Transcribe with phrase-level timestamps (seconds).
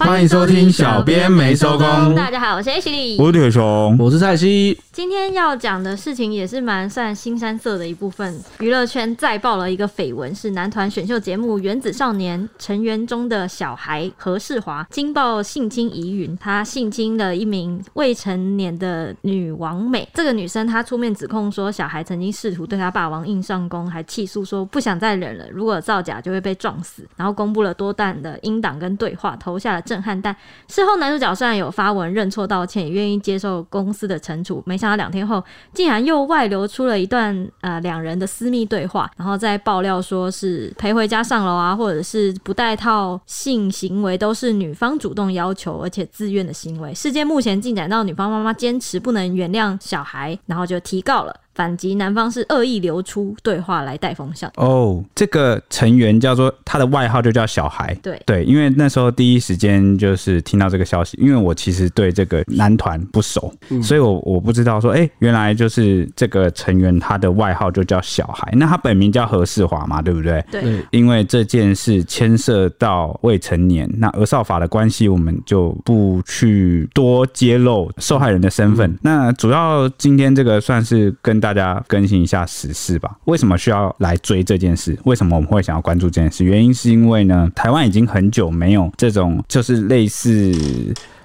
[0.00, 2.14] 欢迎收听小编没收工。
[2.14, 4.78] 大家好，我是 H 李，我是铁雄，我是蔡西。
[4.90, 8.42] 今天要讲的事情也是蛮算新山色的一部分。
[8.60, 20.08] 娱乐圈再爆了一个绯闻，是男团选秀节目《原子少年》成员中的小孩何世华惊爆性侵疑云，他性侵了一名未成年的女王美。
[20.14, 27.06] 这个女生她出面指控说，小孩曾经试图对她霸王硬上弓，还气诉说不想再忍了，如果造假就会被撞死。
[27.16, 30.34] 然后公布了多段的音档跟对话，投下了震撼但。
[30.68, 35.42] 事后男主角虽然有发文认错道歉，也愿意接受公司的惩处，没想到两天后，
[35.74, 46.94] 竟然又外流出了一段呃两人的私密对话，然后再爆料说是陪回家上楼啊，或者是不带套性行为都是女方主动要求而且自愿的行为。
[46.94, 51.34] 事件目前进展到女方妈妈坚持不能原谅小孩，然后就提告了。
[51.60, 54.50] 反击男方是恶意流出对话来带风向。
[54.56, 58.18] 哦，这个成员叫做他的外号就叫小孩，对。
[58.24, 70.42] 对，因为那时候第一时间就是听到这个消息，因为我其实对这个男团不熟，嗯、所以我我不知道说，哎、欸，原来就是这个成员他的外号就叫小孩，那他本名叫何世华嘛，对不对？
[70.50, 78.90] 对，因为这件事牵涉到未成年，那儿少法的关系，我们就不去多揭露受害人的身份。
[78.90, 83.10] 嗯、那主要今天这个算是跟大大家更新一下时事吧。
[83.24, 84.96] 为什么需要来追这件事？
[85.04, 86.44] 为什么我们会想要关注这件事？
[86.44, 90.54] 原因是因为呢，台湾已经很久没有这种就是类似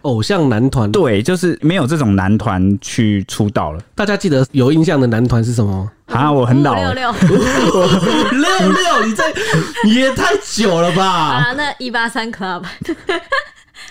[0.02, 3.80] 偶像男团，对，就是没有这种男团去出道了。
[3.94, 5.92] 大家记得有印象的男团是什么？
[6.08, 7.12] 啊，我很老了，六六
[8.32, 9.26] 六六，你在
[9.84, 11.06] 你也太久了吧？
[11.06, 12.64] 啊，那一八三 club。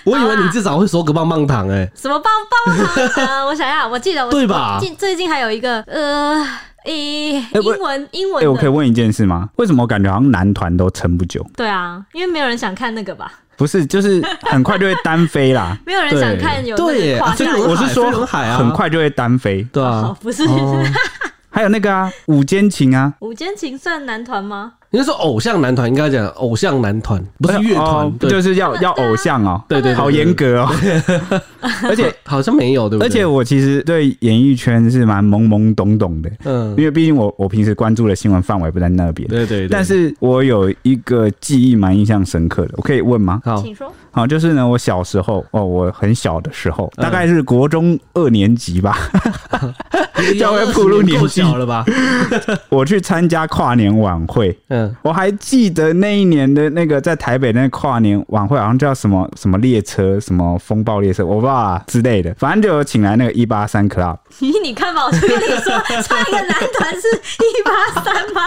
[0.05, 3.27] 我以为你至少会说个棒棒糖哎、欸，什么棒棒糖？
[3.27, 4.78] 呃，我想想，我记得我对吧？
[4.80, 6.46] 近最近还有一个呃，
[6.84, 8.44] 诶，英文英文。
[8.44, 9.48] 哎，我可以问一件事吗？
[9.56, 11.44] 为什么我感觉好像男团都撑不久？
[11.56, 13.33] 对啊，因为没有人想看那个吧？
[13.56, 15.77] 不是，就是很快就会单飞啦。
[15.86, 19.62] 没有人想看有对，所以我是说很快就会单飞。
[19.73, 20.45] 对啊，哦、不是。
[20.45, 20.84] 哦、
[21.51, 24.73] 还有那个啊，五坚情啊，五坚情算男团吗？
[24.94, 29.60] 应该说偶像男团，应该讲偶像男团，不是乐团，不就是要要偶像哦？
[29.68, 30.70] 对对，好严格哦。
[31.82, 33.08] 而且好像没有，对不对？
[33.08, 39.66] 而且我其实对演艺圈是蛮懵懵懂懂的，嗯，因为毕竟我我平时关注的新闻范围不在那边，对对。
[39.66, 43.40] 但是我有一个记忆蛮印象深刻的，我可以问吗？
[43.44, 43.92] 好，请说。
[44.12, 48.96] 好，就是呢，我小时候哦，我很小的时候，大概是国中二年级吧，
[50.38, 51.84] 就会步入年纪了吧？
[52.68, 54.83] 我去参加跨年晚会，嗯。
[55.02, 62.34] 我还记得那一年的那个在台北那个跨年晚会，好像叫什么什么列车，什么风暴列车，我不知道啊之类的。
[62.34, 64.17] 反正就有请来那个一八三 club。
[64.39, 65.72] 咦，你看吧，我就跟你说，
[66.02, 67.08] 唱一个男团是
[67.39, 68.42] 一八三吗？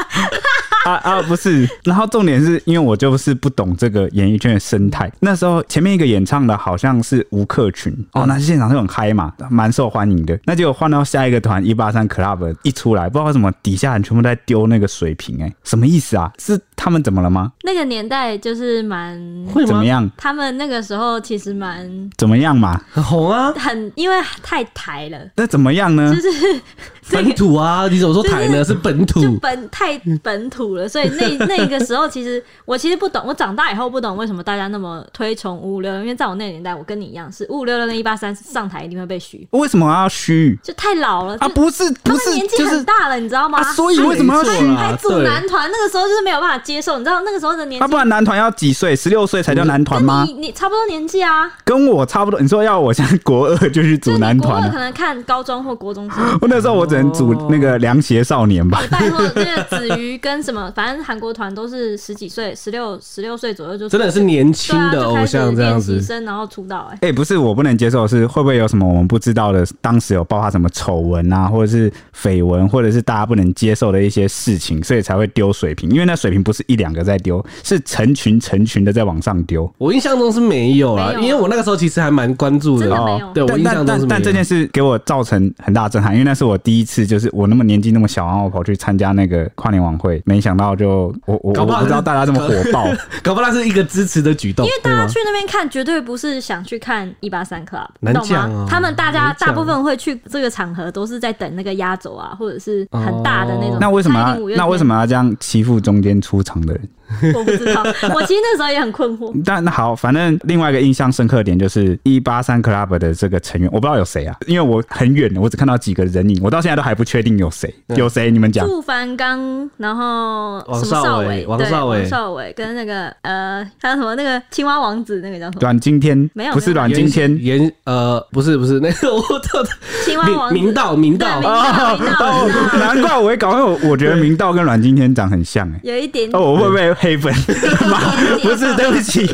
[0.86, 1.68] 啊啊，不是。
[1.84, 5.12] 然后重点是因为我就是不懂这个演艺圈的生态。
[5.19, 10.38] 那时候前面一个演唱的好像是吴克群哦，那现场就很嗨嘛，蛮受欢迎的。
[10.46, 16.17] 那结果换到下一个团一八三 club 一出来，不知道为什么底下人全部在丢那个水瓶，哎，什么意思啊？
[16.38, 17.52] 是他们怎么了吗？
[17.64, 19.22] 那个年代就是蛮
[19.53, 20.09] 会怎么样？
[20.16, 22.81] 他们那个时候其实蛮怎么样嘛？
[22.90, 25.20] 很红啊，很因为太台了。
[25.36, 26.16] 那怎么样呢？
[26.16, 26.62] 就是
[27.12, 27.88] 本土啊！
[27.90, 28.64] 你怎么说台呢？
[28.64, 30.88] 是本土，就本太本土了。
[30.88, 33.22] 所以那 那个时候，其实我其实不懂。
[33.25, 39.46] 我长大以后不懂为什么大家那么推崇五五六六，因为在我那个年代，我跟你一样是五五六六跟一八三上台一定会被虚。
[39.52, 40.58] 为什么要虚？
[40.64, 41.48] 就太老了啊！
[41.50, 43.62] 不是，不是，他们年纪很大了，你知道吗？
[43.74, 44.50] 所以为什么要虚？
[44.78, 48.96] 还组男团那个时候就是没有办法接受，你知道那个时候的年纪，啊，不然男团要几岁？
[48.96, 50.24] 十六岁才叫男团吗？
[50.28, 52.40] 你你差不多年纪啊，跟我差不多。
[52.40, 56.10] 你说要我现在国二就去组男团，可能看高中或国中。
[56.42, 58.82] 我那时候我只能组那个凉鞋少年吧。
[58.90, 66.88] 拜托，那个子瑜跟什么， 反正韩国团都是十几岁，十六十六岁左右就真的是年轻的偶像这样子，生然后出道。
[66.92, 69.66] 哎，哎，不是，我不能接受是会不会有什么我们不知道的？
[69.82, 75.90] 当时有爆发什么丑闻啊，或者是绯闻，或者是大家不能接受的一些事情，所以才会丢水瓶。
[75.90, 79.69] 因为那水瓶不是一两个在丢，是成群成群的在往上丢。
[79.78, 82.96] 我印象中是没有啊，因为我那个时候其实还蛮关注的。
[82.96, 84.08] 哦，对，我印象中是没有。
[84.08, 92.86] 但这件事给我造成很大震撼，因为那是我第一次，就是我那么年纪那么小，然后我跑去参加那个跨年晚会，没想到就我我我不知道大家这么火爆，
[93.24, 94.66] 搞不好是一个支持的举动。
[94.66, 98.66] 因为大家去那边看，绝对不是想去看一八三 club，难讲啊。
[98.70, 103.78] 他们大家大部分会去这个场合，都是在等那个压轴啊，或者是很大的那种。
[103.80, 106.90] 那为什么要那为什么要这样欺负中间出场的人？
[107.33, 107.83] 我不知道，
[108.13, 109.33] 我其实那时候也很困惑。
[109.45, 118.30] 但那好，反正另外一个印象深刻的点就是一八三 Club 的这个成员，我不知道有谁啊，因为我很远，我只看到几个人影，我到现在都还不确定有谁，有谁？
[118.31, 118.68] 你们讲？
[118.68, 125.62] 杜凡刚，然后王少伟，王少伟，王少伟跟那个呃，还有什么那个青蛙王子，那个叫什么？
[125.62, 126.30] 阮经天？
[126.33, 129.63] 没有，不是阮经天，严呃，不是不是 那个，我操，
[130.06, 132.50] 青蛙王子，明道明道哦，
[132.80, 137.34] 难怪我会搞，因为我觉得明道跟阮经天长很像哎，有一点哦，我会不会黑粉？
[138.42, 139.28] 不是，对不起，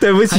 [0.00, 0.36] 对不起。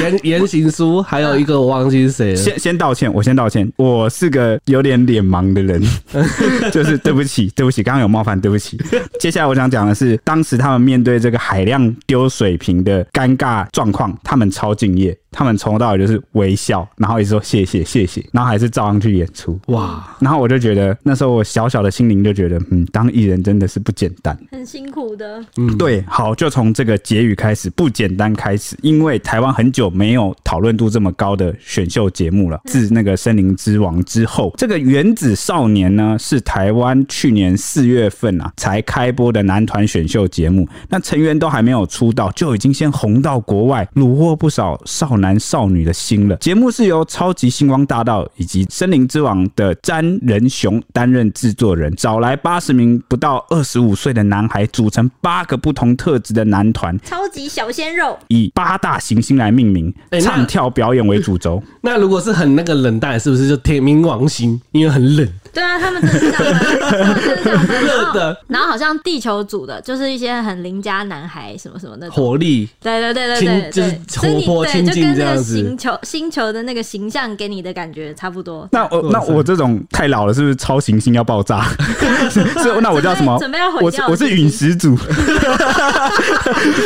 [0.00, 2.36] 言言行书，还有一个我忘记是谁了。
[2.36, 3.70] 先先道歉，我先道歉。
[3.76, 5.82] 我是个有点脸盲的人，
[6.72, 8.78] 就是对不起，对不起，刚刚有冒犯，对不起。
[9.18, 15.16] 接下来我想讲的是，当时他们面对这个海量丢水瓶的尴尬状况，他们超敬业。
[15.30, 20.16] 他们从头到尾就是微笑，然后一直说谢谢谢谢，然后还是照样去演出哇！
[20.20, 25.44] 然后我就觉得那时候我小小的心灵就觉得，嗯，当艺人真的是不简单，很辛苦的。
[25.56, 32.58] 嗯，对，好，就从这个结语开始，不简单开始，因为台湾很久没有讨论度这么高的选秀节目了。
[32.64, 46.36] 自那个《森林之王》之后，这个《原子少年》呢是台湾去年四月份啊才开播的男团选秀节目，那成员都还没有出道，就已经先红到国外，虏获不少少男少女的心了。
[46.36, 61.62] 节目是由超级星光大道以及森林之王的詹仁雄担任制作人，找来八十名不到二十五岁的男孩，组成八个不同特质的男团，超级小鲜肉，以八大行星来命名，唱跳表演为主轴。
[61.82, 64.60] 那如果是很那个冷淡，是不是就天冥王星？
[64.72, 65.28] 因为很冷。
[65.50, 68.44] 对啊，他们真的是这样 的，热的。
[68.48, 72.68] 然后好像地球组的，就是一些很邻家男孩，什么什么的，活力。
[72.80, 75.56] 对对对对对，就是活泼亲近这样子。
[75.56, 78.68] 星球星球的那个形象给你的感觉差不多。
[78.72, 81.66] 那我那我这种太老了，是不是超行星要爆炸？
[82.30, 83.36] 所以那我叫什么？
[83.40, 84.06] 准备要毁掉。
[84.08, 84.96] 我是陨石组。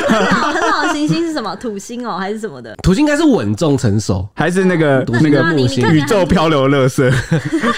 [0.08, 1.54] 很老很老的行星是什么？
[1.56, 2.74] 土星哦，还是什么的？
[2.82, 5.86] 土星应该是稳重成熟，还是那个那个木星？
[5.90, 7.10] 宇宙漂流乐色。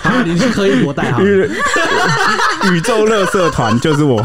[0.02, 1.20] 好，你是可以多带哈。
[2.72, 4.22] 宇宙乐色团就是我，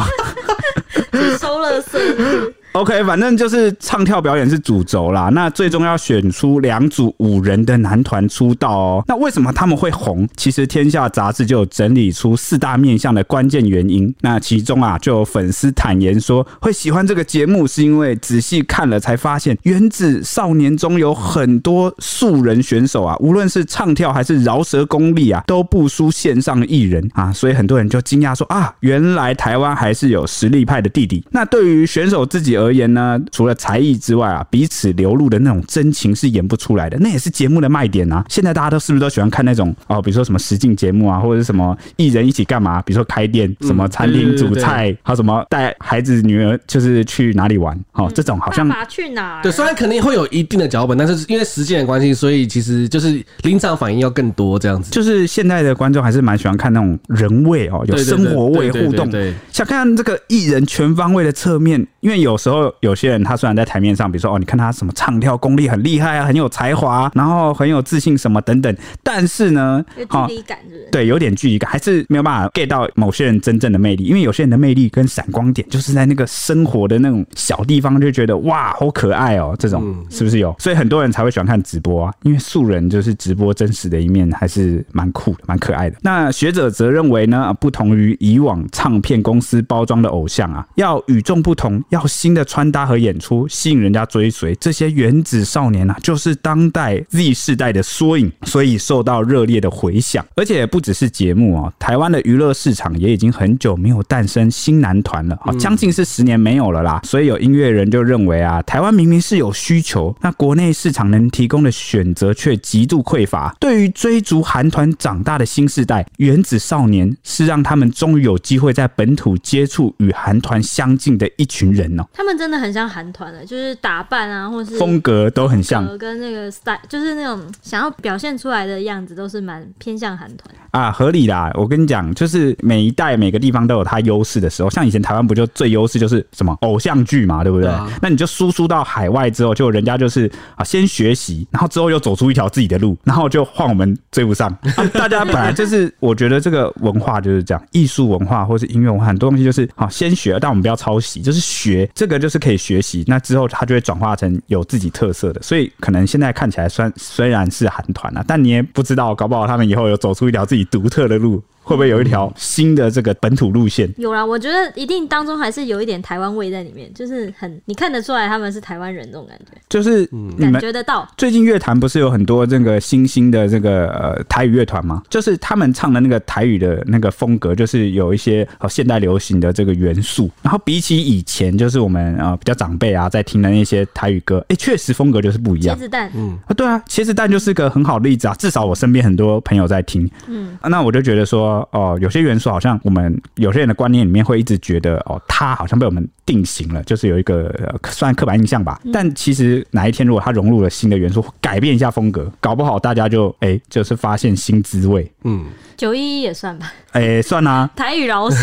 [1.39, 2.53] 收垃圾。
[2.73, 5.29] OK，反正就是唱跳表演是主轴啦。
[5.33, 9.03] 那最终要选出两组五人的男团出道哦。
[9.07, 10.27] 那为什么他们会红？
[10.37, 14.13] 其实天下杂志就有整理出四大面向的关键原因。
[14.21, 27.33] 那其中啊，就有粉丝坦言说，会喜欢这个节目是因为仔细看了才发现，原子少年中有很多素人选手啊，无论是唱跳还是饶舌功力啊，都不输线上艺人啊。
[27.33, 31.25] 所以很多人就惊讶说啊，原来台湾还是有实力派的弟弟。
[31.31, 38.23] 那对于选手自己而言呢，除了才艺之外啊，彼此流露的那种真情是演不出来的，那也是节目的卖点啊。
[38.29, 42.81] 现在大家都是不是都喜欢看那种哦，比如说什么实境节目啊，或者是什么艺人一起干嘛？
[42.81, 47.77] 比如说开店，什么餐厅煮菜，还有什么带孩子女儿就是去哪里玩？
[47.93, 49.41] 哦，这种好像去哪？
[49.41, 54.91] 对，虽然肯定会有一定的脚本，但是因为时间的关系，所以其实就是临场反应要更多这样子。
[54.91, 62.99] 就是现在的观众还是蛮喜欢看那种人味哦，有生活味互动，对，想看看这个艺人全方位的侧面，因为有时候有。
[62.99, 70.57] 些人他虽然在台面上，比如说哦，你看他什么唱跳功力很厉害啊，很有才华，然后很有自信什么等等，但是呢，有距离感？
[70.91, 74.03] 对，有点距离感，还是没有办法 get 到某些人真正的魅力。
[74.03, 80.53] 因为有些人的魅力跟闪光点，就是在那个生活的那种小地方，就觉得哇，好可爱哦，这种是不是有？
[80.59, 85.95] 所以很多人才会喜欢看直播啊，因为素人就是直播真实的一面，还是蛮酷的，蛮可爱的。
[86.01, 92.79] 那学者则认为呢，不同于以往唱片公司包装的偶像啊，要与众不同，要新的穿搭。
[92.89, 100.25] 和演出吸引人家追随，这些原子少年啊，就是当代 Z 世代的缩影，所以受到热烈的回响。
[100.35, 106.99] 而且不只是节目哦，台湾的娱乐市场也已经很久没有诞生新男团了啊，将近是十年没有了啦。
[107.03, 113.55] 所以有音乐人就认为啊，台湾明明是有需求，那国内市场能提供的选择却极度匮乏。
[113.59, 122.05] 对于追逐韩团长大的新世代，原子少年是让他们终于有机会在本土接触与韩团相近的一群人哦。
[122.13, 122.69] 他们真的很。
[122.69, 131.51] 像韩团的，就是打扮啊，或是风格都很像，跟那个 style，就是那种想要表现出来的样子，都是蛮偏向韩团啊，合理啦。
[131.55, 137.71] 我跟你讲，就是每一代每个地方都有它优势的时候，像以前台湾不就最优势就是什么偶像剧嘛，对不对？
[138.03, 144.47] 那你就输出到海外之后，就人家就是啊，先学习，然后之后又走出一条自己的路，然后就换我们追不上。
[144.77, 152.59] 啊、大家本来就是，我觉得这个文化就是这样，艺术文化或是音乐文化，很多东西就是好先学，但我们不要抄袭，就是学学这个就是可以。
[152.59, 161.41] 学习那之后，他就会转化成有自己特色的，所以可能现在看起来虽虽然是韩团啊，但你也不知道，搞不好他们以后有走出一条自己独特的路。
[161.69, 163.87] 会不会有一条新的这个本土路线？
[163.97, 171.07] 有啦，我觉得一定当中还是有一点台湾味在里面，就是很你看得出来他们是台湾人那种感觉，就是你觉得到。
[171.15, 175.03] 最近乐坛不是有很多这个新兴的这个呃台语乐团吗？
[175.09, 180.31] 就是他们唱的那个台语的那个风格，就是有一些呃现代流行的这个元素。
[180.41, 185.75] 然后比起以前，就是我们呃比较长辈啊在听的那些台语歌，哎，确实风格就是不一样。
[185.75, 188.33] 茄子蛋，嗯啊，对啊，茄子蛋就是个很好的例子啊。
[188.39, 197.53] 至少我身边很多朋友在听，嗯，那我就觉得说，哦，有些元素好像我们有些人的观念里面会一直觉得，哦，它好像被我们定型了，就是有一个
[197.89, 198.79] 算刻板印象吧。
[198.93, 205.11] 但其实哪一天如果它融入了新的元素，改变一下风格，搞不好大家就哎，就是发现新滋味。
[205.23, 205.45] 嗯，
[205.77, 206.71] 九一一也算吧。
[206.91, 208.37] 哎，算啊，台语饶舌，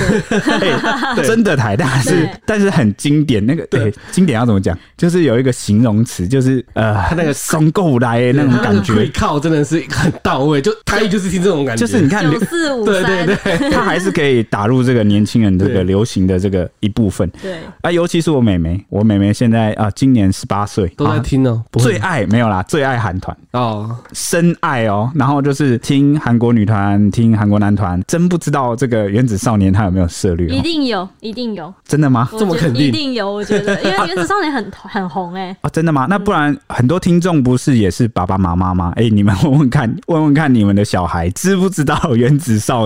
[1.24, 3.44] 真的台，但是但是很经典。
[3.44, 4.76] 那个对，经典要怎么讲？
[4.96, 10.62] 就是有一个形容词，就是呃，他那个松够来那种感觉，靠，真的是很到位。
[10.62, 17.28] 就台语就是听这种感觉，就是你看九四五三，对对对， 他还是可以打入这个年轻人这个流行的这个一部分。
[17.42, 21.62] 对啊，尤其是我妹妹，我妹妹现在啊，今年十八岁，都在听哦。
[21.72, 25.10] 最爱没有啦，最爱韩团哦，深爱哦。
[25.14, 29.06] 然后就是听韩国女团，听韩国男团，真不知道这个。
[29.16, 30.46] 原子少年他有没有涉猎？
[30.48, 31.72] 一定有，一定有。
[31.86, 32.28] 真的吗？
[32.38, 32.88] 这么肯定？
[32.88, 35.56] 一定有，我觉得， 因为原子少年很很红哎、欸。
[35.62, 36.06] 哦，真的吗？
[36.10, 38.92] 那不然很多听众不是也是爸爸妈妈吗？
[38.96, 42.85] 哎、欸，你们问问看，问问看你们的小孩知不知道原子少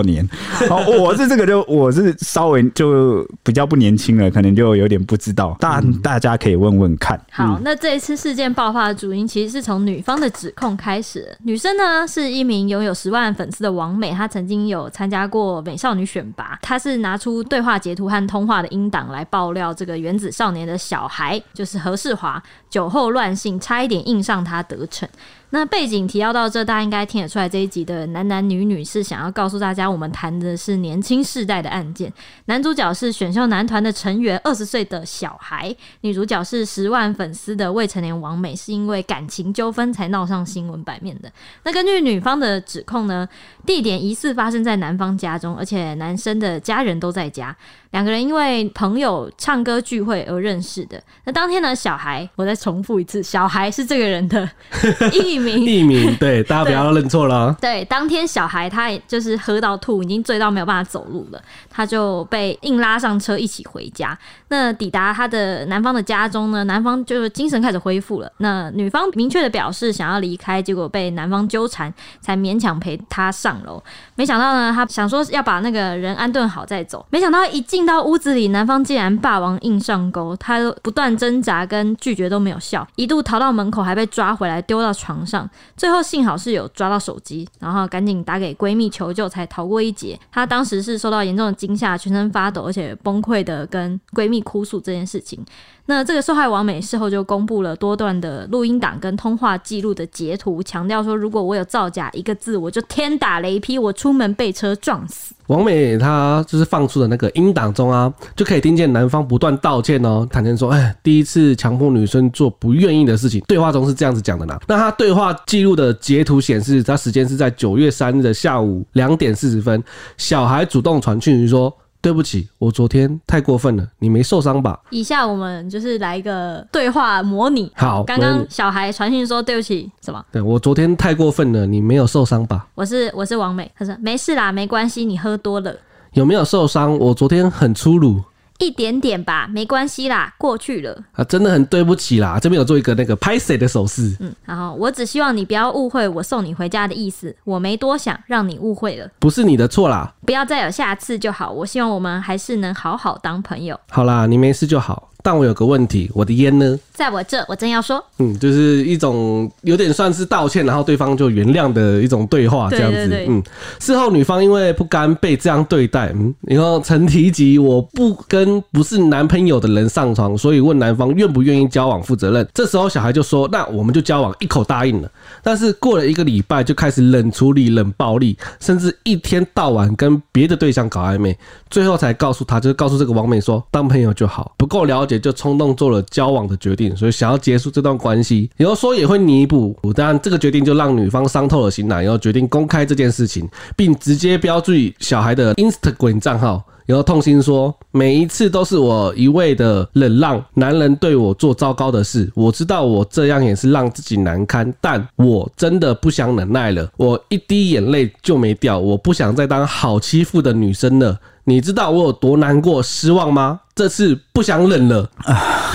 [0.69, 5.55] 哦， 我是这个就我是稍微就比较不年轻了，可能就有点不知道。
[5.59, 7.19] 但大家可以问问看。
[7.31, 11.37] 好，那这一次事件爆发的主因其实是从女方的指控开始。
[11.43, 16.21] 女生呢是一名拥有十万粉丝的王美，她曾经有参加过美少女选。
[16.33, 25.09] 拔，她是拿出对话截图和通话的音档来爆料，这个原子少年的小孩就是何世华酒后乱性，差一点硬上他得逞。
[25.53, 32.11] 那背景提要到这，大家应该听得出来，这一集的男男女女是想要告诉大家，我们谈的是年轻世代的案件。
[32.45, 35.69] 男主角是选秀男团的成员，二十岁的小孩；
[36.01, 41.29] 女主角是十万粉丝的未成年王美，是因为感情纠纷才闹上新闻版面的。
[41.63, 43.27] 那根据女方的指控呢，
[43.65, 47.55] 地点疑似发生在男方家中，而且男生的家人都在家。
[47.91, 51.03] 两个人因为朋友唱歌聚会而认识的。
[51.25, 54.49] 那当天呢，小孩，我再重复一次，小孩是这个人的
[55.11, 55.59] 艺名。
[55.65, 57.53] 艺名，对，大家不要认错了。
[57.59, 64.17] 对，当天小孩他也就是喝到吐，已经醉到没有办法走路了，他就被硬拉上车一起回家。
[64.47, 68.31] 那抵达他的男方的家中呢，男方就是精神开始恢复了。
[68.37, 73.83] 那女方明确的表示想要离开，结果被男方纠缠，才勉强陪他上楼。
[74.15, 77.81] 没想到呢，他想说要把那个人安顿好再走，没想到一进。
[77.81, 85.30] 进到屋子里，男方竟然霸王硬上钩，他不断挣扎跟拒绝都没有效，一度逃到门口，还被抓回来丢到床上。
[85.31, 90.19] 上最后幸好是有抓到手机，然后赶紧打给闺蜜求救，才逃过一劫。
[90.29, 95.43] 她当时是受到严重的惊吓，全身发抖，而且崩溃的跟闺蜜哭诉这件事情。
[95.91, 105.35] 那这个受害王美事后就公布了多段的录音档跟通话记录的截图，强调说如果我有造假一个字，我就天打雷劈，我出门被车撞死。
[105.47, 113.43] 王美她就是放出的那个音档中啊，就可以听见男方不断道歉哦，坦诚说，哎，第一次强迫女生做不愿意的事情。
[113.47, 114.57] 对话中是这样子讲的呢。
[114.67, 119.83] 那他对话记录的截图显示，他时间是在九月三日的下午两点四十分，
[120.15, 121.75] 小孩主动传讯说。
[122.01, 124.79] 对不起，我昨天太过分了，你没受伤吧？
[124.89, 127.71] 以下我们就是来一个对话模拟。
[127.75, 130.25] 好，刚刚小孩传讯说对不起，什么？
[130.31, 132.67] 对，我昨天太过分了，你没有受伤吧？
[132.73, 135.75] 我是我是王美，他说没事啦，没关系，你喝多了。
[136.13, 136.97] 有没有受伤？
[136.97, 138.21] 我昨天很粗鲁。
[138.61, 141.03] 一点点吧，没关系啦，过去了。
[141.13, 144.15] 啊，真的很对不起啦，这边有做一个那个拍谁的手势。
[144.19, 149.09] 嗯，然后我只希望你不要误会我送你回家的意思，我没多想，让你误会了。
[149.17, 151.51] 不是你的错啦，不要再有下次就好。
[151.51, 153.79] 我希望我们还是能好好当朋友。
[153.89, 155.09] 好啦，你没事就好。
[155.23, 156.77] 但我有个问题，我的烟呢？
[156.93, 158.03] 在我这，我正要说。
[158.19, 163.09] 嗯，就是一种有点算是道歉，然后对方就原谅的一种对话，这样子。
[163.27, 163.41] 嗯，
[163.79, 172.47] 事后女方因为不甘被这样对待，嗯，然后曾提及我不跟不是男朋友的人上床，所以问男方愿不愿意交往负责任。
[172.53, 175.11] 这时候小孩就说：“那我们就交往。”一口答应了。
[175.43, 181.37] 但是过了一个礼拜，就开始冷处理、冷暴力，甚至一天到晚跟别的对象搞暧昧。
[181.69, 189.77] 最后才告诉他，就是告诉这个网美说：“当朋友就好，不够了解。”就冲动做了交往的决定，所以想要结束这段关系，然后说也会弥补。
[189.95, 196.63] 当然，这个决定就让女方伤透了心了，然后决定公开这件事情，并直接标注小孩的 Instagram 账号。
[196.85, 211.17] 然后痛心说：“每一次都是我一味的忍让，男人对我做糟糕的事，我知道我这样也是让自己难堪，但我真的不想忍耐了，我一滴眼泪就没掉，我不想再当好欺负的女生了。
[211.43, 213.61] 你知道我有多难过、失望吗？
[213.73, 215.73] 这次不想忍了。”啊，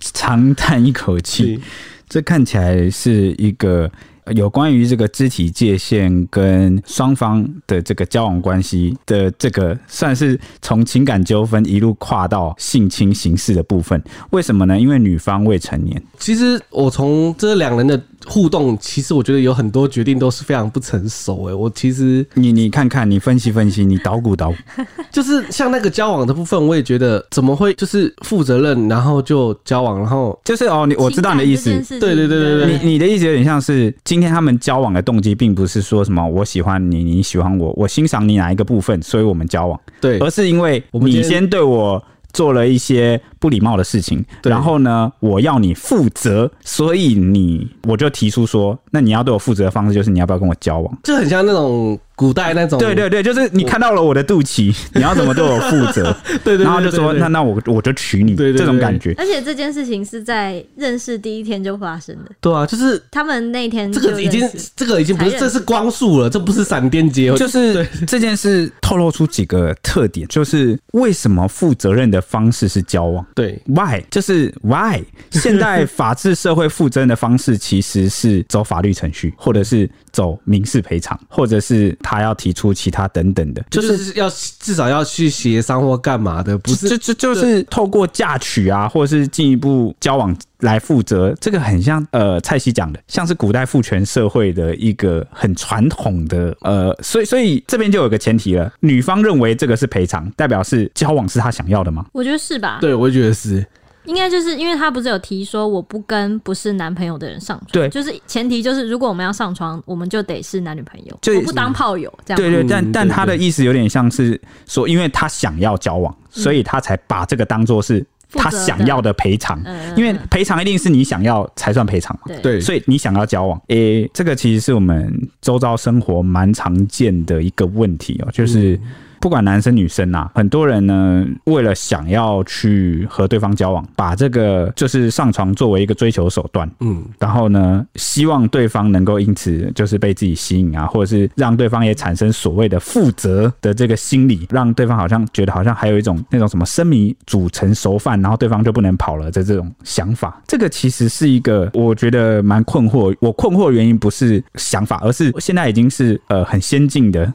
[0.00, 1.60] 长叹一口气，
[2.08, 3.90] 这看起来是一个。
[4.34, 14.02] 有关于这个肢体界限跟双方的这个交往关系的这个，算是从情感纠纷一路跨到性侵刑事的部分。
[14.30, 14.78] 为什么呢？
[14.78, 16.02] 因为女方未成年。
[16.18, 18.00] 其实我从这两人的。
[18.26, 24.56] 互动其实我觉得有很多决定都是非常不成熟哎，我其实你你看看你分析分析，你捣鼓捣鼓，
[25.10, 42.02] 就是像那个交往的部分，我也觉得怎么会就是负责任，然后就交往，然后就是哦，你我知道你的意思，对对对对对，你你的意思有点像是今天他们交往的动机并不是说什么我喜欢你，你喜欢我，我欣赏你哪一个部分，所以我们交往，对，而是因为你先对我。
[42.32, 50.98] 做了一些不礼貌的事情，然后呢，我要你负责，所以你我就提出说，那你要对我负责的方式就是你要不要跟我交往？
[51.02, 51.98] 就很像那种。
[52.14, 56.14] 古代那种，对对对，就是你看到了我的肚脐，你要怎么对我负责？
[56.44, 59.14] 对，对，然后就说那那我我就娶你，对对对对，这种感觉。
[59.18, 62.30] 而且这件事情是在认识第一天就发生的。
[62.40, 67.38] 对啊，就是他们那天这个已经这个已经不是这是光速了，这不是闪电结婚。
[67.38, 73.24] 就是 这件事透露出几个特点，就是为什么负责任的方式是交往？
[73.34, 74.02] 对，Why？
[74.10, 75.02] 就是 Why？
[75.30, 81.96] 现代法治社会负责任的方式其实是走法律程序，或者是走民事赔偿，或者是。
[82.02, 84.28] 他要提出其他等等的，就是要
[84.58, 91.34] 至少要去协商或干嘛的，不是就就就是透过嫁娶啊，或者是进一步交往来负责。
[91.40, 102.06] 这个很像呃蔡西讲的，像是古代父权社会的一个很传统的呃，所以所以这边就有个前提了，女方认为这个是赔偿，代表是交往是他想要的吗？
[102.12, 102.78] 我觉得是吧？
[102.80, 103.64] 对，我也觉得是。
[104.04, 112.36] 应该就是因为他不是有提说我不跟不是男朋友的人上床，对，就是前提就是如果我们要上床，我们就得是男女朋友，就我不当炮友这样。
[112.36, 119.62] 对对，但但他的意思有点像是说，因为他想要交往，所以他才把这个当做是他想要的赔偿，
[119.96, 122.34] 因为赔偿一定是你想要才算赔偿嘛。
[122.42, 128.78] 对，所以你想要交往，诶、欸，这个其实是我们周遭生活蛮常见的一个问题哦，就是。
[129.22, 150.42] 不管男生女生啊，很多人呢，为了想要去和对方交往，把这个就是上床作为一个追求手段，嗯，然后呢，希望对方能够因此就是被自己吸引啊，或者是让对方也产生所谓的负责的这个心理，让对方好像觉得好像还有一种那种什么生米煮成熟饭，然后对方就不能跑了的这种想法。
[150.48, 153.14] 这个其实是一个我觉得蛮困惑。
[153.20, 157.32] 我困惑的原因不是想法，而是现在已经是呃很先进的，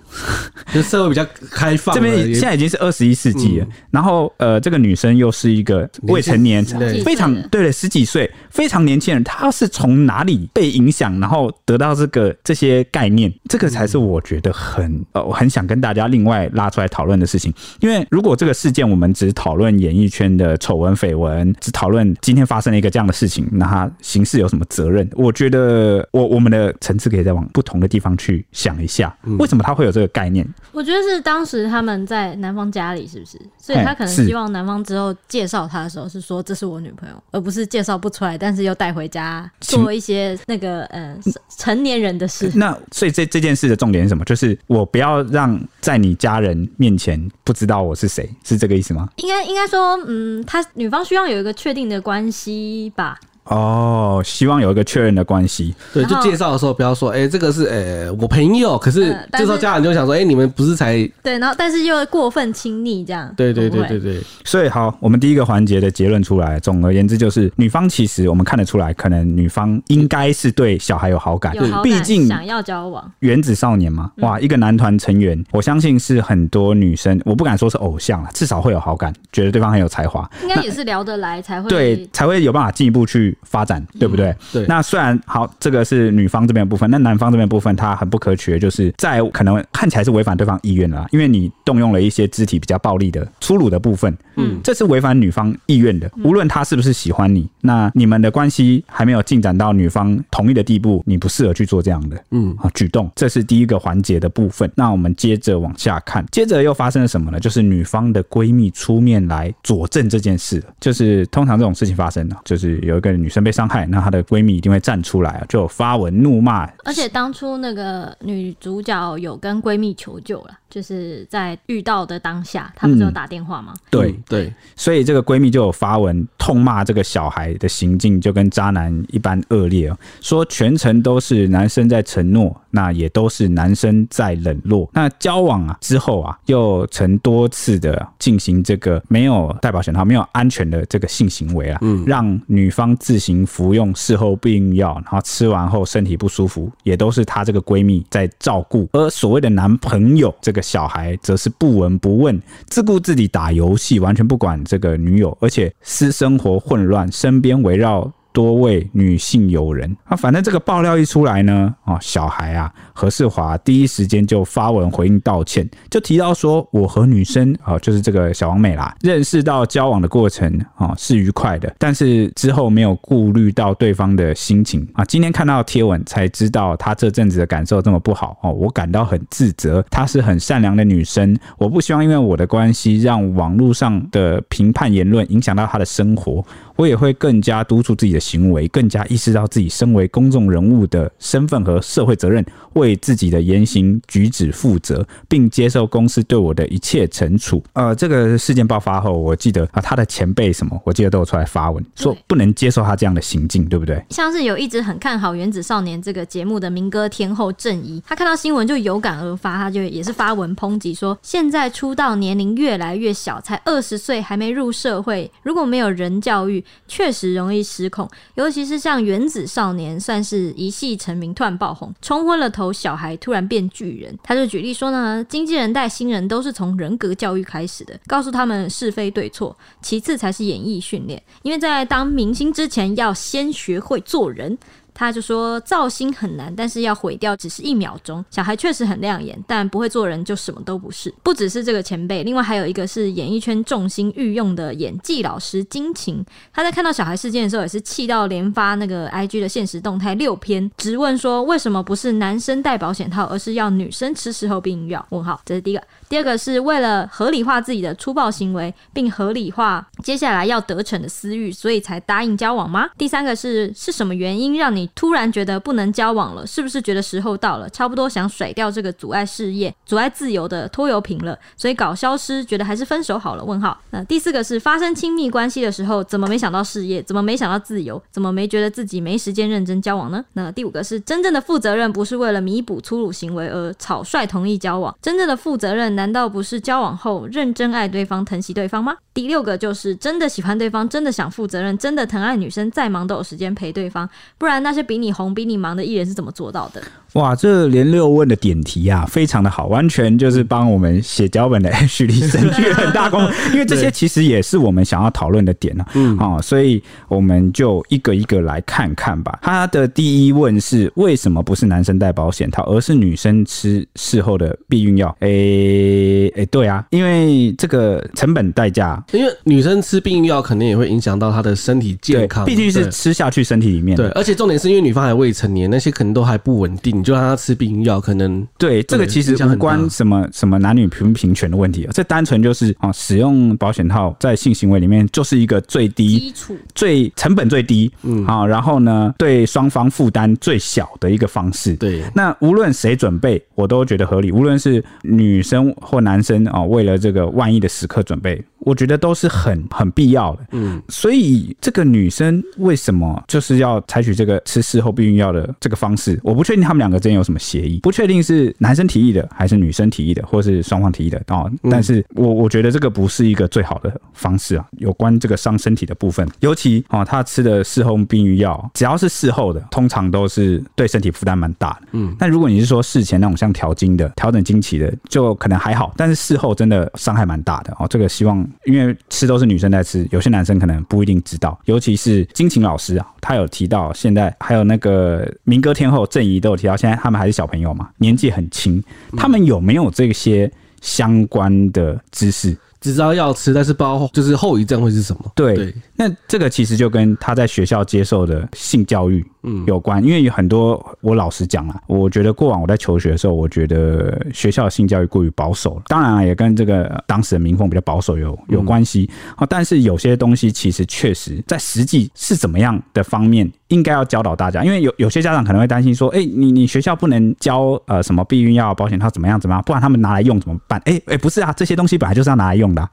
[0.74, 1.77] 就社会比较开。
[1.94, 6.64] 这边现在已经是二十一世纪了，嗯、然后呃，这个女生又是一个未成年，
[7.06, 13.32] 非常对了十几岁，非常年轻人，她是从哪里被影响，然后得到这个这些概念？
[13.50, 17.54] 这个才是我觉得很呃，我很想跟大家另外拉出来讨论的事情。
[17.80, 25.08] 因为如果这个事件我们只讨论演艺圈的丑闻绯闻，只讨论今天发生了一个这样的事情，那他刑事有什么责任？
[25.14, 30.48] 我觉得我我们的层次可以再往不同的地方去想一下，为什么他会有这个概念？
[30.72, 31.67] 我觉得是当时。
[31.68, 33.40] 他们在男方家里是不是？
[33.58, 41.18] 所以他可能希望男方之后介绍他的时候是说，这是我女朋友，而不是介绍不出来，但是又带回家做一些那个呃
[41.58, 42.52] 成年人的事。
[42.56, 44.24] 那所以这这件事的重点是什么？
[44.26, 49.10] 就是我不要让在你家人面前不知道我是谁，是这个意思吗？
[49.18, 53.20] 应该应该说，嗯，他女方需要有一个确定的关系吧。
[53.50, 55.74] 哦，希望有一个确认的关系。
[55.94, 58.78] 对，就介绍的时候不要说，哎、欸，这个是哎、欸、我朋友。
[58.78, 63.34] 可是这时候家长就想说，哎、欸，你们不是才对，然后但是又过分亲昵这样。
[63.36, 64.22] 对对对对对。
[64.44, 73.12] 所以好，我们第一个环节的结论出来，总而言之就是，女方其实我们看得出来，可能女方应该是对小孩有好感，对，毕竟想要交往。
[73.20, 84.30] 原子少年嘛，哇，一个男团成员，我相信是很多女生，我不敢说是偶像了，至少会有好感，觉得对方很有才华，应该也是聊得来才会对，才会有办法进一步去发展，对不对？
[84.30, 84.66] 嗯、对。
[84.68, 96.12] 那虽然好，这个是女方这边的部分，那男方这边部分他很不可取的，就是在可能看起来是违反对方意愿的啦，因为你动用了一些肢体比较暴力的粗鲁的部分，嗯，这是违反女方意愿的。
[96.24, 103.10] 无论他是不是喜欢你，那你们的关系还没有进展到女方同意的地步，你不适合去做这样的，嗯，啊举动。
[103.16, 104.70] 这是第一个环节的部分。
[104.76, 107.40] 那我们接着往下看，接着又发生了什么呢？
[107.40, 113.27] 就是女方的闺蜜出面来佐证这件事，就是通常这种事情发生呢，就是有一个女。
[113.28, 116.66] 女生被伤害，那她的闺蜜一定会站出来啊，就发文怒骂。
[116.86, 123.74] 而且当初那个女主角有跟闺蜜求救了，就是在遇到的当下，她不是有打电话吗？
[123.76, 134.90] 嗯、对、嗯、对，所以这个闺蜜就有发文痛骂这个小孩的行径就跟渣男一般恶劣哦，说全程都是男生在承诺，那也都是男生在冷落。
[134.94, 148.88] 那交往啊之后啊，又曾多次的进行这个没有戴保险套、没有安全的这个性行为啊，嗯，让女方自行服用事后避孕药，然后吃完后身体不舒服，也都是她这个闺蜜在照顾。
[148.94, 158.12] 而所谓的男朋友这个小孩，则是不闻不问，自顾自己打游戏，完全不管这个女友，而且私生活混乱，身边围绕。
[158.38, 175.04] 多位女性友人啊，反正这个爆料一出来呢，啊，小孩啊，何世华第一时间就发文回应道歉，就提到说，我和女生啊，就是这个小王美啦，认识到交往的过程啊是愉快的，但是之后没有顾虑到对方的心情啊。
[175.06, 179.84] 今天看到贴文才知道她这阵子的感受这么不好哦，我感到很自责。
[179.90, 186.46] 她是很善良的女生，我不希望因为我的关系让网络上的评判言论影响到她的生活。
[186.76, 197.64] 我也会更加督促自己的行为，更加意识到自己身为公众人物的身份和社会责任，为自己的言行举止负责，并接受公司对我的一切惩处。
[197.72, 204.04] 呃，这个事件爆发后，我记得啊，他的前辈什么，我记得都有出来发文，说不能接受他这样的行径，对不对？
[204.10, 216.64] 像是有一直很看好《原子少年》这个节目的民歌天后郑怡，他看到新闻就有感而发，他就也是发文抨击说，现在出道年龄越来越小，才二十岁，还没入社会，如果没有人教育。
[216.90, 224.18] 确实容易失控，尤其是像原子少年，算是一系成名，突然爆红，冲昏了头，小孩突然变巨人。
[224.24, 234.58] 他就举例说呢，经纪人带新人都是从人格教育开始的，告诉他们是非对错，其次才是演艺训练，因为在当明星之前，要先学会做人。
[234.98, 238.26] 他就说造星很难，但是要毁掉只是一秒钟。
[238.32, 241.14] 小孩确实很亮眼，但不会做人就什么都不是。
[241.22, 246.26] 不只是这个前辈，另外还有一个是演艺圈众星御用的演技老师金晴。
[246.52, 255.06] 他在看到小孩事件的时候，也是气到连发那个 IG 的限时动态六篇，质问说为什么不是男生戴保险套，而是要女生吃事后避孕药？
[255.12, 255.84] 问号，这是第一个。
[256.10, 262.90] 第二个是为了合理化自己的粗暴行为，并合理化接下来要得逞的私欲，所以才答应交往吗？
[262.98, 266.48] 第三个是是什么原因让你突然觉得不能交往了？
[266.48, 271.38] 是不是觉得时候到了，差不多想甩掉这个阻碍事业、阻碍自由的拖油瓶了？
[271.58, 273.44] 所以搞消失，觉得还是分手好了？
[273.44, 273.78] 问号。
[273.90, 277.04] 那第四个是发生亲密关系的时候，怎么没想到事业？
[277.04, 278.02] 怎么没想到自由？
[278.10, 280.24] 怎么没觉得自己没时间认真交往呢？
[280.34, 285.97] 那第五个是真正的负责任，不是为了弥补粗鲁行为而草率同意交往，真正的负责任。
[285.98, 288.98] 难道不是交往后认真爱对方、疼惜对方吗？
[289.18, 294.08] 第六个就是真的喜欢对方，真的想负责任，真的疼爱女生，再忙都有时间陪对方。
[294.38, 296.80] 不然那些比你红、比你忙的艺人是怎么做到的？
[297.14, 303.20] 哇，这连六问的点题啊，非常的好，完全就是帮我们写脚本的 徐立省去很大功。
[303.54, 305.92] 因为这些其实也是我们想要讨论的点呢、啊。
[305.96, 309.40] 嗯啊，所以我们就一个一个来看看吧。
[309.42, 315.08] 他的第一问是为什么不是男生戴保险套，而是女生吃事后的避孕药？
[315.22, 323.96] 诶、欸、诶、对啊，因为这个成本代价，因为女生吃避孕药肯定也会影响到她的身体健康，毕竟是吃下去身体里面。
[323.96, 327.02] 对，而且重点是因为女方还未成年，那些可能都还不稳定。
[327.04, 341.74] 就让她吃避孕药，可能对这个其实无关什么什么男女平不平权的问题啊，这单纯就是啊，使用保险套在性行为里面就是一个最低基础、最成本最低，嗯啊，然后呢，对双方负担最小的一个方式。
[341.76, 344.32] 对，那无论谁准备，我都觉得合理。
[344.32, 348.44] 无论是女生或男生啊，为了这个万一的时刻准备。
[348.62, 356.20] 我觉得都是很很必要的，嗯，所以这个女生为什么就是要采取这个吃事后避孕药的这个方式？
[356.24, 361.50] 我不确定他们两个之间有什么协议，不确定是男生提议的还是女生提议的，或是双方提议的哦。
[361.70, 364.66] 但是我我觉得这个不是一个最好的方式啊。
[364.78, 372.16] 有关这个伤身体的部分，尤其哦，他吃的事后避孕药，只要是事后的，通常都是对身体负担蛮大的，嗯。
[372.20, 377.88] 但如果你是说事前那种像调经的、调整经期的，就可能还好，但是事后真的伤害蛮大的哦。
[377.90, 378.38] 这个希望。
[378.66, 381.60] 因为吃都是女生在吃，有些男生可能不一定知道。
[381.66, 388.84] 尤其是金琴老师啊，他有提到，现在还有那个民歌天后郑怡都有提到，现在他们还是小朋友嘛，年纪很轻，
[389.16, 392.56] 他们有没有这些相关的知识？
[392.88, 395.32] 只知道要吃，但是不知道就是后遗症会是什么。
[395.36, 409.46] 对，对那这个其实就跟他在学校接受的性教育嗯有关，嗯、因为有很多我老实讲啊，我觉得过往我在求学的时候，我觉得学校的性教育过于保守了，当然也跟这个当时的民风比较保守有有关系啊。
[409.46, 420.80] 但是有些东西其实确实在实际是怎么样的方面，应该要教导大家，因为有有些家长可能会担心说，哎、欸，你你学校不能教呃什么避孕药、保险套怎么样怎么样，不然他们拿来用怎么办？
[420.86, 422.90] 哎、欸、哎、欸，不是啊，这些东西本来就是要拿来用的、 啊。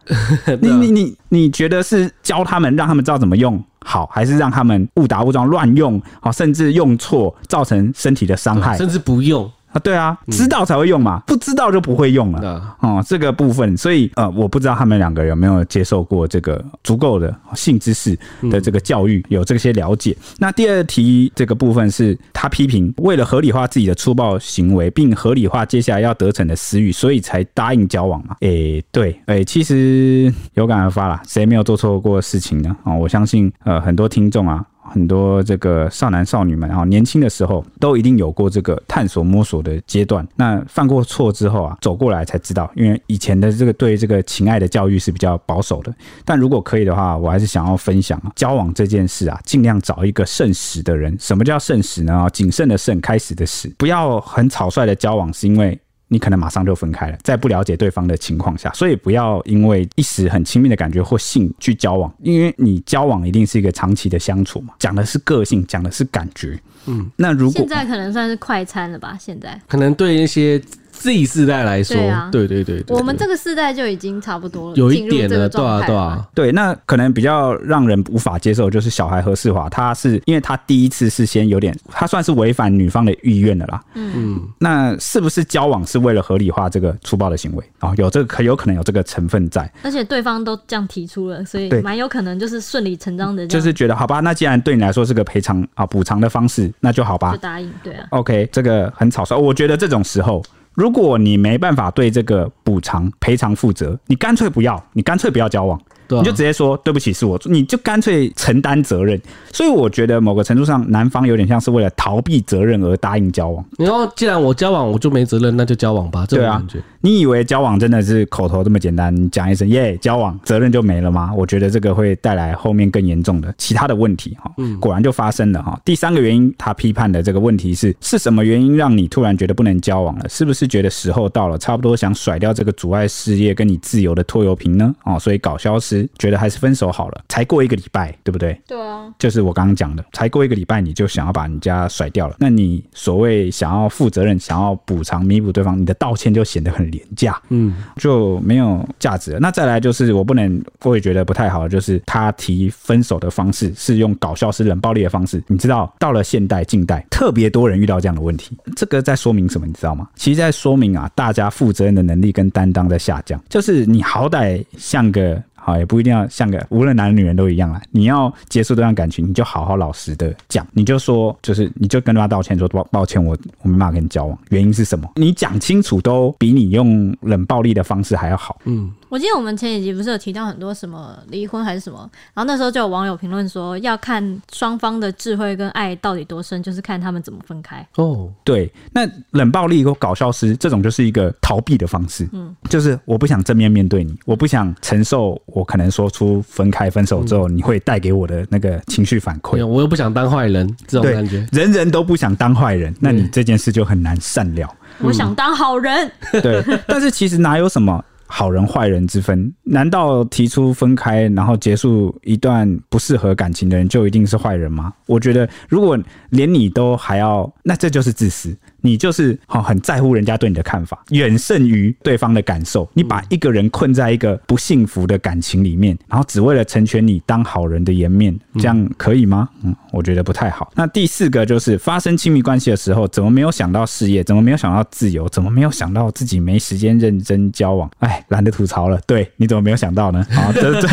[0.61, 9.51] 你你你你觉得是教他们让他们知道怎么用好，还是让他们误打误撞乱用啊，甚至用错造成身体的伤害，甚至不用？
[9.75, 12.77] 啊，对啊，知道才会用嘛，不知道就不会用了。
[12.79, 18.17] 哦，这个部分，所以呃，我不知道他们两个有没有接受过这个足够的性知识
[18.51, 20.17] 的这个教育，有这些了解。
[20.39, 28.37] 那第二题这个部分是他批评，为了合理化自己的粗暴行为，并合理化接下来要得逞的私欲，所以才答应交往嘛。
[28.43, 32.77] 诶，对，诶，其实有感而发啦，谁没有做错过事情呢？
[32.85, 34.65] 啊，我相信呃，很多听众啊。
[34.91, 40.27] 很多这个少男少女们啊，年轻的时候都一定有过这个探索摸索的阶段。
[40.37, 45.95] 那犯过错之后啊，走过来才知道，因为以前的这个对这个情爱的教育是比较保守的。
[46.25, 51.17] 但如果可以的话，我还是想要分享啊，交往这件事啊，尽量找一个慎始的人。
[51.19, 52.29] 什么叫慎始呢？
[52.33, 55.79] 谨慎的慎，开始的始，不要很草率的交往，是因为。
[56.15, 66.57] 你可能马上就分开了，在不了解对方的情况下，所以不要因为一时很亲密的感觉或性去交往，因为你交往一定是一个长期的相处嘛，讲的是个性，讲的是感觉。
[66.87, 69.19] 嗯，那如果现在可能算是快餐了吧？
[69.19, 70.63] 现在可能对一些。
[71.01, 76.53] Z 世代来说，对啊，对对对，我们这个世代就已经差不多了，有一点了，对啊，对啊，对。
[76.53, 83.83] 那可能比较让人无法接受，就是小孩何世华，他是因为他第一次是先有点，他算是违反女方的意愿的啦。
[83.95, 87.93] 嗯，那是不是交往是为了合理化这个粗暴的行为啊？
[87.99, 98.07] 有这个可有可能有这个成分在，而且对方都这样提出了，所以蛮有可能就是顺理成章的，就是觉得好吧，那既然对你来说是个赔偿啊补偿的方式，那就好吧，就答应，对啊。
[98.11, 100.43] OK，这个很草率，我觉得这种时候。
[100.75, 105.81] 如果你没办法对这个补偿赔偿负责，你干脆不要，你干脆不要交往。
[106.09, 109.21] 你就直接说对不起，是我，你就干脆承担责任。
[109.53, 113.65] 所以我觉得某个程度上，男方有点像是为了逃避责任而答应交往。
[113.79, 116.27] 然后既然我交往我就没责任，那就交往吧。
[116.29, 116.79] 这种感觉。
[116.79, 119.15] 啊，你以为交往真的是口头这么简单？
[119.15, 121.33] 你讲一声耶，交往，责任就没了吗？
[121.35, 124.51] 我觉得这个会带来后面更严重的其他的问题哈。
[124.81, 125.79] 果然就发生了哈。
[125.85, 130.29] 第三个原因，他批判的这个问题是：是什么原因让你突然觉得不能交往了？
[130.29, 134.95] 是不是觉得时候到了，差不多想甩掉这个阻碍事业跟你自由的拖油瓶呢？
[135.05, 136.04] 哦，所以搞消失。
[136.19, 138.59] 觉得还是分手好了，才过一个礼拜，对不对？
[138.67, 149.39] 对啊，就是我刚刚讲的，才过一个礼拜你就想要把人家甩掉了，那你所谓想要负责任、想要补偿、弥补对方，你的道歉就显得很廉价，嗯，就没有价值了。
[149.41, 155.43] 那再来就是我不能，我也觉得不太好，就是他提分手的方式是用搞笑、是冷暴力的方式。
[155.49, 159.67] 你知道，到了现代、近代，特别多人遇到这样的问题，这个在说明什么？
[159.67, 160.09] 你知道吗？
[160.15, 165.43] 其实在说明啊，大家负责任的能力跟担当在下降，就是你好歹像个。
[165.65, 167.81] 好，也不一定要像个，无论男人女人都一样啦。
[167.91, 175.11] 你要结束这段感情，你就好好老实的讲，你就说，就是你就跟他道歉，说抱抱歉，我我没办法跟你交往，原因是什么？
[175.17, 178.61] 你讲清楚，都比你用冷暴力的方式还要好。
[178.65, 178.93] 嗯。
[179.09, 181.99] 我记得我们前几集不是有提到很多什么离婚还是什么，
[182.35, 187.87] 然后那时候就有网友评论说，要看双方的智慧跟爱到底多深，就是看他们怎么分开。
[187.95, 204.69] 哦，对，那冷暴力或搞消失这种就是一个逃避的方式，嗯，就是我不想正面面对你，我不想承受我可能说出分开分手之后你会带给我的那个情绪反馈，我又不想当坏人，这种感觉，人人都不想当坏人，那你这件事就很难善了。
[204.99, 206.11] 我想当好人，
[206.43, 208.05] 对，但是其实哪有什么。
[208.27, 214.93] 好人坏人之分，难道提出分开然后结束一段不适合感情的人就一定是坏人吗？
[215.07, 215.97] 我觉得，如果
[216.31, 218.57] 连你都还要，那这就是自私。
[218.85, 222.87] 你就是好很在乎人家对你的看法，远胜于对方的感受。
[222.93, 229.49] 你把一个人困在一个不幸福的感情里面，然后只为了成全你当好人的颜面，这样可以吗？
[229.63, 230.71] 嗯，我觉得不太好。
[230.75, 234.23] 那第四个就是发生亲密关系的时候，怎么没有想到事业？
[234.23, 235.27] 怎么没有想到自由？
[235.31, 237.91] 怎么没有想到自己没时间认真交往？
[238.01, 239.01] 哎，懒得吐槽了。
[239.07, 240.23] 对，你怎么没有想到呢？
[240.31, 240.89] 好， 这这，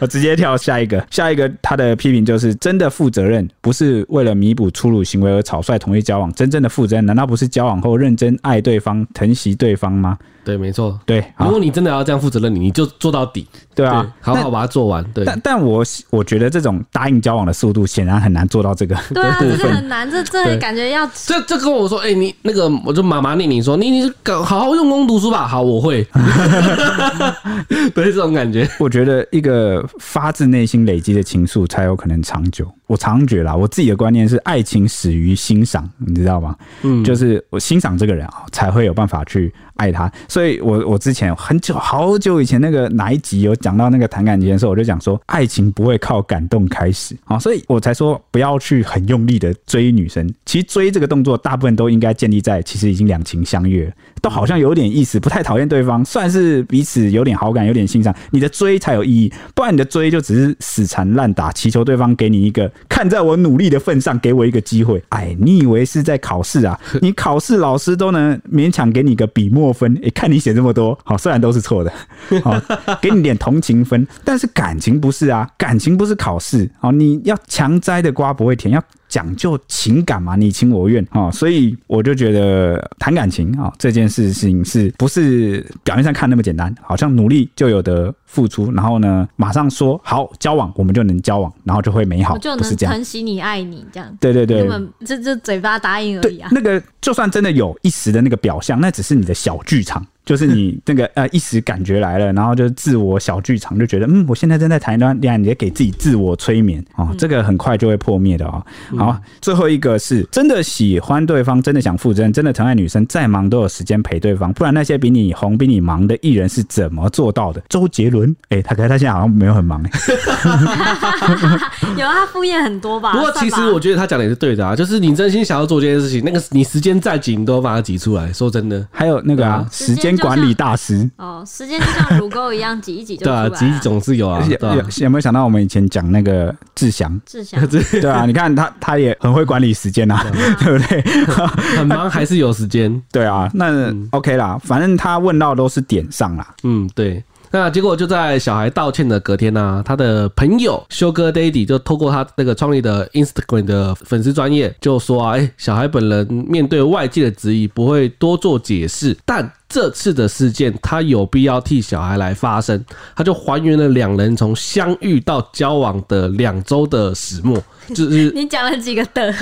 [0.00, 1.06] 我 直接跳下一个。
[1.10, 6.61] 下一个他的批评就是：真的负责任，不是为了弥补粗鲁行为而草率同意交往，真正。
[6.62, 10.16] 的负责难道不是交往后认真爱对方、疼惜对方吗？
[10.44, 11.24] 对，没错，对。
[11.38, 15.04] 如果你真的要这样负责任，你你就做到底，对啊，好好把它做完。
[15.12, 26.06] 对，但但我我觉得这种答应交往的速度显然很难做到这个， 对啊，这很难，这这感觉要这这跟我说，哎，你那个我就妈妈念你说，你你搞好好用功读书吧，好，我会，
[27.94, 32.66] 对这种感觉，我觉得一个发自内心累积的情愫才有可能长久。
[32.86, 36.54] 我常觉得啦，我自己的观念是，爱情始于欣赏，你知道吗？
[36.82, 39.50] 嗯，就是我欣赏这个人啊，才会有办法去
[39.82, 40.10] 爱他。
[40.28, 50.32] 所以我我之前很久好久以前那个哪一集有讲到那个谈感情的时候，我就讲说，爱情不会靠感动开始啊，所以我才说不要去很用力的追女生。
[50.46, 53.92] 其实追这个动作，大部分都应该建立在其实已经两情相悦，
[54.22, 62.70] 都好像有点意思，不太讨厌对方，算是彼此有点好感，有点欣赏，你的追才有意义，不然你的追就只是死缠烂打，祈求对方给你一个。
[62.88, 65.02] 看在我努力的份上，给我一个机会。
[65.10, 66.78] 哎，你以为是在考试啊？
[67.02, 70.00] 你考试老师都能勉强给你个笔墨分。
[70.04, 71.92] 哎，看你写这么多，好，虽然都是错的，
[72.44, 72.58] 好，
[73.02, 74.06] 给你点同情分。
[74.24, 76.70] 但是感情不是啊，感情不是考试。
[76.78, 78.80] 好，你要强摘的瓜不会甜，要。
[79.12, 86.74] 讲究情感嘛，你情我愿啊，所以我就觉得谈感情啊这件事情是不是表面上看那么简单？
[86.80, 94.16] 好像努力就有的付出，然后呢，马上说好交往，我们就能交往，然后就会美好，我就能疼惜你、爱你这样。
[94.18, 96.48] 对对对，根本这这嘴巴答应而已啊。
[96.50, 100.02] 那个就算真的有一时的那个表象，那只是你的小剧场。
[100.24, 108.98] 就是你那个呃一时感觉来了，然后就自我小剧场，就觉得嗯，我现在正在谈一段恋爱，你也给自己自我催眠啊、哦，这个很快就会破灭的啊、哦。
[108.98, 117.60] 好，最后一个是真的喜欢对方，真的想负责任，真的疼爱女生，再忙都有时间陪对方，不然那些比你红、比你忙的艺人是怎么做到的？
[117.68, 119.90] 周杰伦，哎、欸，他可是他现在好像没有很忙哎，
[121.98, 123.12] 有啊，他副业很多吧？
[123.12, 128.32] 不过其实我觉得他讲的也是对的啊，就是你真心想要做这件事情，那个你时间再紧，你都把它挤出来。
[128.32, 130.11] 说真的，还有那个啊，时间。
[130.18, 133.24] 管理大师哦，时间就像乳沟一样挤一挤就。
[133.24, 134.42] 对啊，挤总是有啊。
[134.48, 137.20] 有有没有想到我们以前讲那个志祥？
[137.26, 140.24] 志祥 对啊，你看他他也很会管理时间啊，
[140.60, 141.02] 对 不对？
[141.76, 143.02] 很忙还是有时间。
[143.10, 146.54] 对啊，那 OK 啦，反正他问到都是点上啦。
[146.64, 147.22] 嗯，对。
[147.54, 159.52] 那结果就在小孩道歉的隔天呢、啊，他的朋友 Sugar Daddy 就透过他那个创立的 Instagram 的粉丝专业就说啊，哎，小孩本人面对外界的质疑不会多做解释，但。
[159.72, 162.84] 这次的事件，他有必要替小孩来发声，
[163.16, 167.56] 他就还原了两人从相遇到交往的两周的始末，
[167.94, 169.34] 就是你讲了几个的？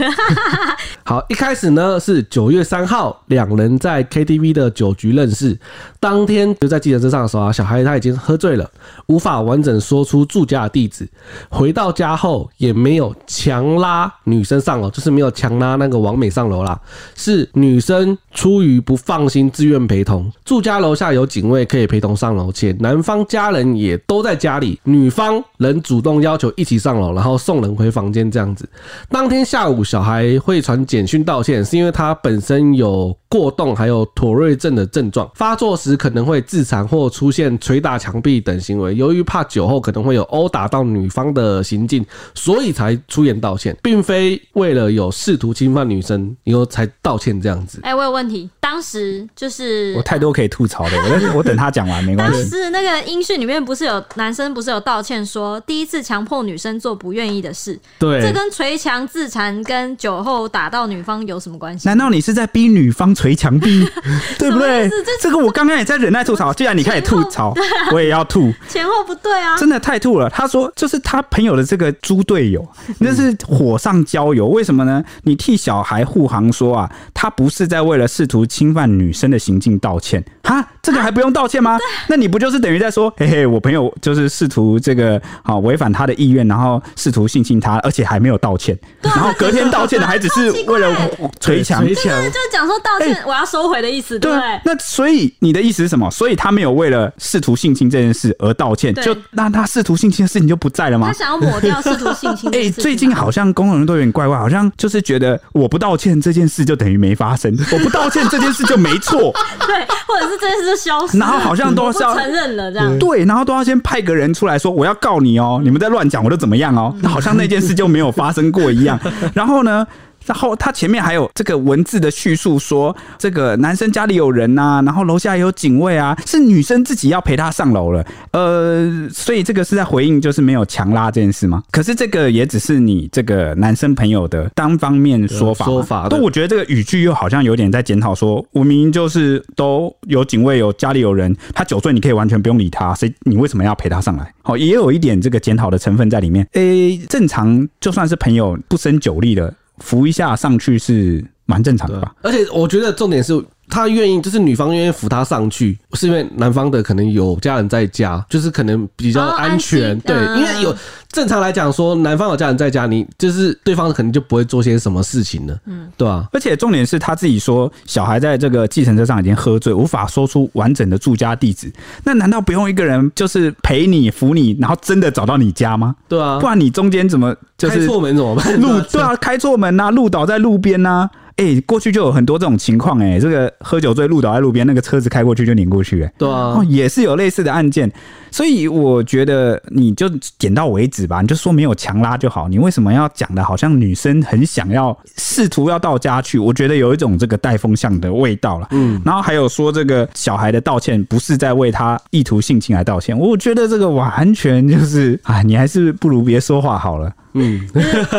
[1.03, 5.59] 好，一开始呢是九月三号，两人在 KTV 的酒局认识，
[5.99, 8.71] 当天就在计程车上的时候啊，小孩他已经喝醉了，
[9.07, 11.09] 无法完整说出住家的地址，
[11.49, 16.81] 回到家后也没有强拉女生上楼，就是没有强拉那个王美上楼啦，
[17.17, 20.20] 是女生出于不放心，自愿陪同。
[20.45, 28.69] 住家楼下有警卫可以陪同上楼，且男方家人也都在家里，女方人主动要求一起上楼，然后送人回房间这样子。
[29.09, 38.95] 当天下午，小孩会传简讯道歉，是因为他本身有过动还有妥瑞症的症状，发作时可能会自残或出现捶打墙壁等行为。
[38.95, 42.05] 由于怕酒后可能会有殴打到女方的行径，
[42.35, 47.79] 所以才出言道歉，并非为了有试图侵犯女生以后才道歉这样子。
[47.83, 50.01] 哎，我有问题，当时就是。
[50.11, 52.51] 太多可以吐槽的，我我等他讲完没关系。
[52.51, 61.87] 当时那个音讯里面不是有男生不是有道歉说第一次强迫女生做不愿意的事，对，这跟捶墙自残跟酒后打到女方有什么关系？
[61.89, 63.89] 难道你是在逼女方捶墙壁，
[64.37, 64.89] 对不对？
[64.89, 67.55] 这这个我刚刚也在忍耐吐槽，既然你开始吐槽，
[67.93, 70.29] 我也要吐，前后不对啊，真的太吐了。
[70.29, 72.67] 他说就是他朋友的这个猪队友，
[72.99, 74.49] 那是火上浇油。
[74.49, 75.05] 为什么呢？
[75.23, 80.11] 你替小孩护航说啊，他不是在为了试图侵犯女生的行径道歉。
[80.11, 81.79] 歉哈，这个还不用道歉吗？
[82.09, 90.91] 那你不就是等于在说，嘿嘿，我朋友就是试图这个好违反他的意愿，然后试图性侵他，而且还没有道歉，然后隔天道歉的还只是为了
[91.39, 92.09] 捶墙，就是
[92.51, 94.33] 讲说道歉，我要收回的意思，对。
[94.65, 96.11] 那所以你的意思是什么？
[96.11, 101.07] 所以他没有为了试图性侵这件事而道歉，就那他试图性侵的事情就不在了吗？
[101.07, 102.51] 他想要抹掉试图性侵。
[102.53, 109.33] 哎， 最近好像公众人都有点怪怪，好像就是觉得我不道歉这件事就等于没发生，我不道歉这件事就没错，
[109.65, 109.87] 对。
[110.07, 118.99] 或者是这件事就消失，然后好像都是要承认了这样，对，然后都要先派个人出来说我要告你哦，你们在乱讲，我就怎么样哦，那好像那件事就没有发生过一样。
[119.35, 119.87] 然后呢，
[120.27, 128.05] 然后他前面还有这个文字的叙述，说这个男生家里有人呐、然后楼下有警卫啊，是女生自己要陪他上楼了。
[128.33, 131.63] 呃，所以这个是在回应，就是没有强拉这件事吗？
[131.71, 135.65] 可是这个也只是你这个男生朋友的单方面说法。
[135.65, 144.33] 说法，但我觉得这个语句又好像有点在检讨，说我明明就是都有警卫，有家里有人，他酒醉你可以完全不用理他，所以你为什么要陪他上来？
[144.43, 146.47] 好，也有一点这个检讨的成分在里面。
[146.53, 149.53] 诶，正常就算是朋友不胜酒力的。
[149.81, 153.45] 扶一下上去是蛮正常的吧，而且我觉得重点是。
[153.71, 159.99] 他愿意，就是女方愿意扶他上去，是因为男方的可能有家人在家，就是可能比较安全。
[160.01, 160.75] 对，因为有
[161.11, 165.57] 正常来讲说，男方有家人在家，你就是对方可能就不会做些什么事情了。
[165.67, 166.27] 嗯，对吧？
[166.33, 171.73] 而且重点是他自己说，小孩在这个计程车上已经喝醉，无法说出完整的住家地址。
[172.05, 175.95] 那难道不用一个人就是陪你扶你，然后真的找到你家吗？
[176.09, 178.61] 对啊，不然你中间怎么就是开错门怎么办？
[178.61, 181.09] 路对啊，开错门呐，路倒在路边呐。
[181.37, 187.91] 哎、欸，过去就有很多这种情况，哎，这个喝酒醉路倒在路边，那个车子开过去就碾过去，哎，对啊，哦，也是有类似的案件，
[188.31, 190.09] 所以我觉得你就
[190.39, 196.39] 点到为止吧，你就说没有强拉就好，你为什么要讲的好像女生很想要试图要到家去？
[196.39, 207.13] 我觉得有一种这个带风向的味道了，嗯，然后还有说这个小孩的道歉不是在为他意图性侵来道歉，我觉得这个完全就是，啊，你还是不如别说话好了。
[207.33, 207.61] 嗯，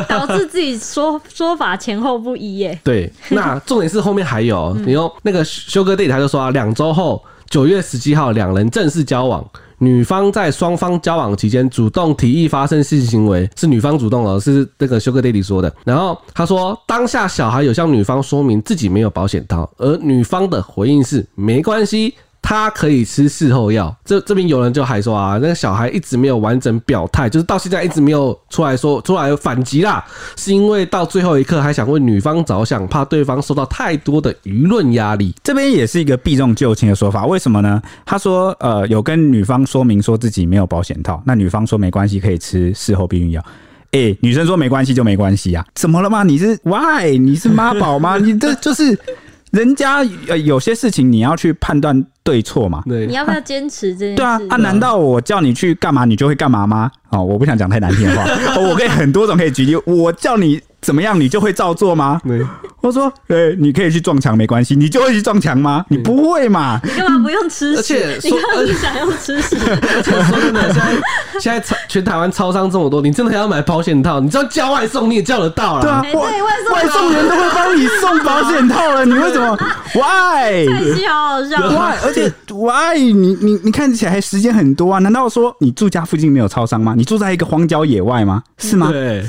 [0.07, 2.79] 导致自己说说法前后不一耶。
[2.83, 9.45] 对，那重点是后面还有，你用那个修哥弟他就说啊，两周后九月十七号，两人正式交往。
[9.79, 15.73] 女方在双方交往期间主动提议发生性行为，是女方主动哦，是那个修哥弟弟说的。
[15.83, 22.13] 然后他说，当下小孩有向女方说明自己没有保险套，而女方的回应是没关系。
[22.41, 30.03] 他可以吃事后药，这这边有人就还说啊，那个小孩一直没有完整表态，就是到现在一直没有出来说出来反击啦，
[30.35, 35.33] 是因为到最后一刻还想为女方着想，怕对方受到太多的舆论压力。
[35.43, 37.81] 这边也是一个避重就轻的说法，为什么呢？
[38.05, 43.45] 他说，呃，有跟女方说明说自己没有保险套，那女方说没关系，可以吃事后避孕药。
[43.91, 45.65] 诶，女生说没关系就没关系啊？
[45.75, 46.23] 怎么了吗？
[46.23, 47.17] 你是 why？
[47.17, 48.17] 你是妈宝吗？
[48.17, 48.97] 你这就是。
[49.51, 49.97] 人家
[50.27, 52.83] 呃有些事情你要去判断对错嘛？
[52.87, 54.15] 对，你要不要坚持这件事？
[54.15, 56.89] 对啊，啊，难道我叫你去干嘛，你就会干嘛吗？
[57.09, 60.59] 哦，我不想讲太难听的话，我可以很多种可以举例，我叫你。
[60.81, 62.19] 怎么样，你就会照做吗？
[62.27, 62.41] 对，
[62.81, 65.85] 我说，对，你可以去撞墙，没关系，你就会去撞墙吗？
[65.89, 66.79] 你不会嘛？
[66.83, 67.77] 你干嘛不用吃屎？
[67.77, 69.55] 而且，你干嘛想要吃屎？
[69.61, 74.19] 而且说真的，现在现在全台湾超商这么多，你真的还要买保险套？
[74.19, 75.81] 你知道叫外送你也叫得到啊？
[75.81, 76.41] 对啊，外
[76.73, 79.55] 外送员都会帮你送保险套 了，你为什么
[79.93, 80.67] ？Why？
[80.67, 81.97] 太气好好笑！Why？
[82.03, 82.97] 而且 Why？
[83.13, 84.99] 你你你看起来还时间很多啊？
[84.99, 86.95] 难道说你住家附近没有超商吗？
[86.97, 88.41] 你住在一个荒郊野外吗？
[88.57, 88.89] 是吗？
[88.91, 89.21] 对，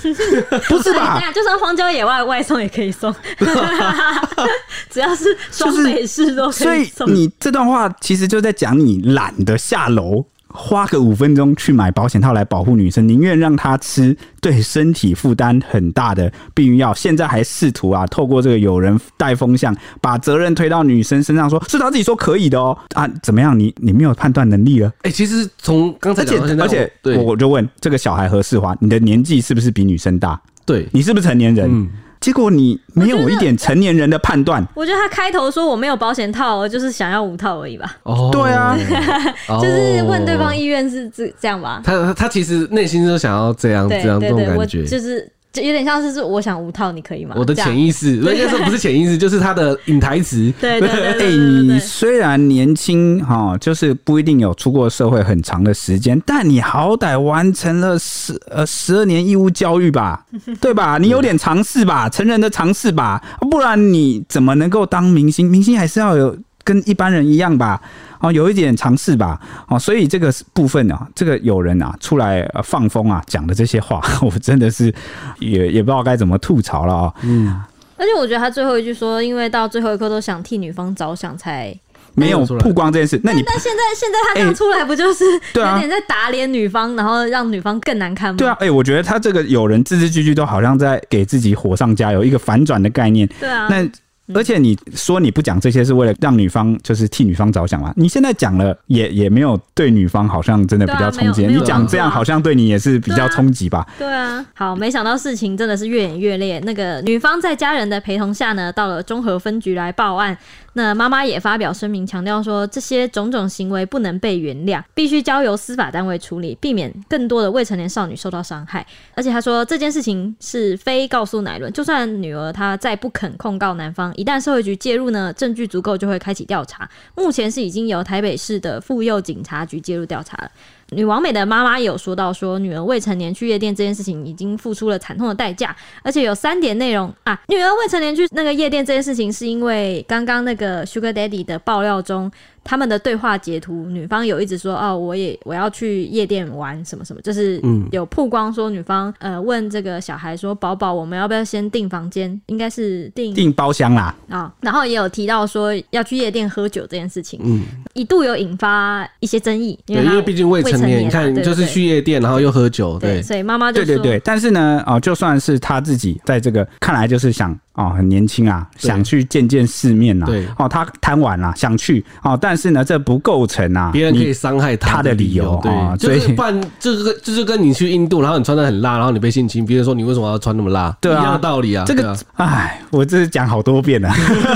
[0.68, 1.20] 不是吧？
[1.42, 3.12] 就算荒郊野外，外送也可以送，
[4.88, 6.84] 只要是双北市都可以送。
[6.84, 10.24] 就是，所以你这段话其实就在讲你懒得下楼。
[10.54, 23.58] 花个五分钟去买保险套来保护女生，宁愿让她吃对身体负担很大的避孕药，现在还试图啊透过这个有人带风向，把责任推到女生身上说，说是她自己说可以的哦啊，怎么样？
[23.58, 24.88] 你你没有判断能力了？
[24.98, 30.38] 哎、欸，其实从刚才讲到现在，而且我，我就问这个小孩何世华，你的年纪是不是比女生大？
[30.64, 31.68] 对，你是不是成年人？
[31.70, 31.88] 嗯
[32.22, 34.64] 结果你没有一点成年人的判断。
[34.76, 37.96] 我觉得他开头说我没有保险套，就是想要五套而已吧。
[38.04, 38.78] 哦，对啊，
[39.60, 41.80] 就是问对方意愿是这这样吧。
[41.82, 45.28] 他他其实内心就想要这样这样这种感觉，就是。
[45.52, 47.34] 就有点像是是我想无套，你可以吗？
[47.36, 50.52] 我的潜意识， 应该说不是潜意识，就是他的隐台词。
[50.60, 60.24] 对对 对，对，你虽然年轻哈，就是不一定有出过社会很长的时间，但你好歹完成了十呃十二年义务教育吧，
[60.60, 60.96] 对吧？
[60.98, 65.50] 你有点尝试吧，成人的尝试吧，不然你怎么能够当明星？
[65.50, 66.34] 明星还是要有
[66.64, 67.80] 跟一般人一样吧。
[68.22, 74.94] 哦，有一点尝试吧，哦，所以这个部分啊，这个有人啊出来放风啊，讲的这些话， 我真的是
[75.40, 77.14] 也也不知道该怎么吐槽了啊。
[77.22, 77.60] 嗯，
[77.96, 81.76] 而且我觉得他最后一句说，因为到最后一刻都想替女方着想，才
[82.14, 83.20] 没有曝光这件事。
[83.24, 88.38] 那你但现在现在他刚出来，不就是有点在打脸女方，然后让女方更难看吗？
[88.38, 93.28] 对啊，哎，我觉得他这个有人字字句句都好像在给自己火上加油，一个反转的概念。
[93.40, 93.90] 对啊，那。
[94.34, 97.92] 而且你说你不讲这些是为了让女方就是替女方着想嘛？
[97.96, 101.46] 你现在讲了也也没有对女方好像真的比较冲击。
[101.46, 103.86] 你讲这样好像对你也是比较冲击吧？
[103.98, 104.44] 对啊。
[104.54, 106.58] 好，没想到事情真的是越演越烈。
[106.60, 110.36] 那个女方在家人的陪同下呢，到了综合分局来报案。
[110.74, 118.86] 那妈妈也发表声明，强调说这些种种行为不能被原谅，必须交由司法单位处理，避免更多的未成年少女受到伤害。
[119.14, 126.88] 而且她说这件事情是非告诉乃伦，就算女儿她再不肯控告男方，一旦社会局介入呢，证据足够就会开启调查。
[127.14, 130.50] 目前是已经由台北市的妇幼警察局介入调查了。
[130.92, 142.30] 女王美的妈妈有说到，说女儿未成年去夜店这件事情已经付出了惨痛的代价，而且有三点内容啊，女儿未成年去那个夜店这件事情是因为刚刚那个 Sugar Daddy 的爆料中。
[142.64, 147.60] 他们的对话截图，女方有一直说哦，我也我要去夜店玩什么什么，就是
[147.90, 152.40] 有曝光说女方呃问这个小孩说，宝宝我们要不要先订房间？
[152.46, 154.14] 应该是订订包厢啦。
[154.28, 157.62] 啊、哦，然后也有提到说要去夜店喝酒这件事情，嗯，
[157.94, 167.58] 一度有引发一些争议，因为因为毕竟未成年，你看就是去夜店然后又喝酒，对，对，所以妈妈就对对对，但是呢，哦，就算是他自己在这个看来就是想。
[167.74, 170.26] 哦，很年轻啊，想去见见世面呐。
[170.26, 175.58] 对，哦，他贪玩啦，想去哦，但是呢，这不构成啊，别人可以伤害他的理由。
[175.62, 180.94] 对，就是办，就是就是跟你去印度，然后你穿的很辣，然后你被性侵，别人说你为什么要穿那么辣？
[181.00, 181.84] 对啊，一样道理啊。
[181.86, 184.12] 这个，哎，我这是讲好多遍了，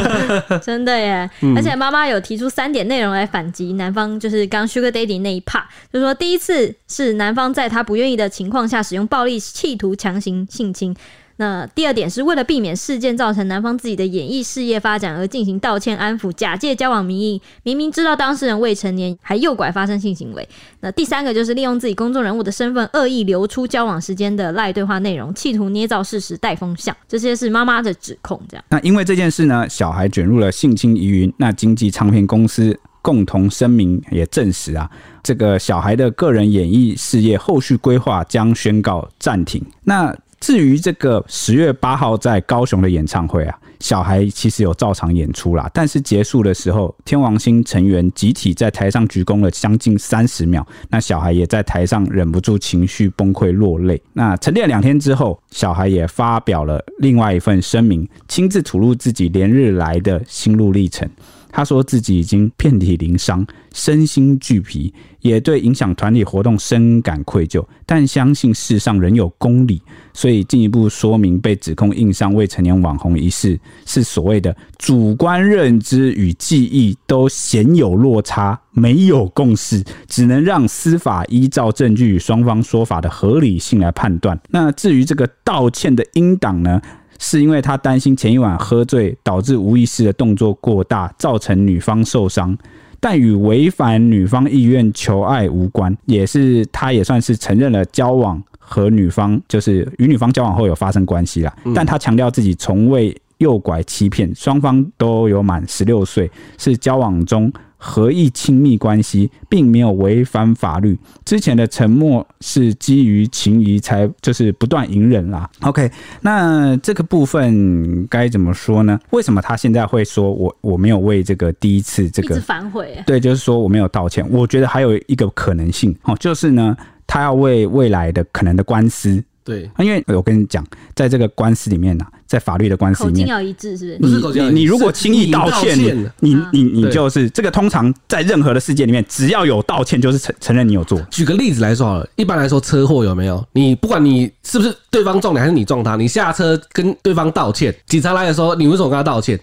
[0.62, 1.28] 真的耶。
[1.56, 10.94] 而且妈妈有提出三点内容来反击男方，就是刚 Sugar Daddy 那一 part，就是说第一次是男方在他不愿意的情况下使用暴力，企图强行性侵。
[11.38, 20.48] 那第二点是为了避免事件造成男方自己的演艺事业发展而进行道歉安抚，假借交往名义，明明知道当事人未成年还诱拐发生性行为。
[20.80, 26.96] 那第三个就是利用自己公众人物的身份恶意流出交往时间的赖对话内容，企图捏造事实带风向。
[27.06, 28.40] 这些是妈妈的指控。
[28.48, 31.32] 这样，那因为这件事呢，小孩卷入了性侵疑云。
[31.36, 34.90] 那经纪唱片公司共同声明也证实啊，
[35.22, 39.64] 这个小孩的个人演艺事业后续规划将宣告暂停。
[39.84, 40.16] 那
[40.46, 54.00] 至于这个十月八号在高雄的演唱会啊，小孩其实有照常演出啦，但是结束的时候，天王星成员集体在台上鞠躬了将近三十秒，那小孩也在台上忍不住情绪崩溃落泪。
[54.12, 61.10] 那沉淀两天之后，小孩也发表了另外一份声明，亲自吐露自己连日来的心路历程。
[61.50, 63.44] 他说自己已经遍体鳞伤，
[63.76, 69.82] 身心俱疲，也对影响团体活动深感愧疚，但相信世上仍有公理，
[70.14, 84.40] 所以进一步说明被指控硬伤未成年网红一事是所谓的主观认知与记忆都显有落差，没有共识，只能让司法依照证据与双方说法的合理性来判断。
[84.48, 86.80] 那至于这个道歉的音档呢？
[87.18, 92.54] 是因为他担心前一晚喝醉导致无意识的动作过大，造成女方受伤，
[93.00, 95.96] 但与违反女方意愿求爱无关。
[96.06, 101.54] 也是他也算是承认了交往和女方，就是与女方交往后有发生关系啦。
[101.74, 107.52] 但他强调自己从未诱拐欺骗，双方都有满十六岁，是交往中。
[107.76, 110.98] 合意亲密关系，并没有违反法律。
[111.24, 115.48] 之前的沉默是基于情谊，才就是不断隐忍啦。
[115.60, 118.98] OK，那这个部分该怎么说呢？
[119.10, 123.02] 为什么他现在会说我我没有为这个第一次这个反悔？
[123.06, 124.26] 对，就是说我没有道歉。
[124.30, 129.22] 我觉得还有一个可能性哦，就是呢，他要为未来的可能的官司。
[129.44, 134.20] 对，因为我跟你讲，在这个官司里面呢、啊，在法律的官司里面，要一致，是不是？
[134.34, 135.76] 你你你如果轻易道歉，
[136.20, 137.46] 你你你，你就是这个。
[137.56, 141.00] 通常在任何的事件里面，只要有道歉，就是承承认你有做。
[141.10, 143.42] 举个例子来说好了，一般来说车祸有没有？
[143.52, 149.38] 你不管你是不是对方撞你，还是你撞他，你下车跟对方道歉，警察来的时候，你为什么跟他道歉？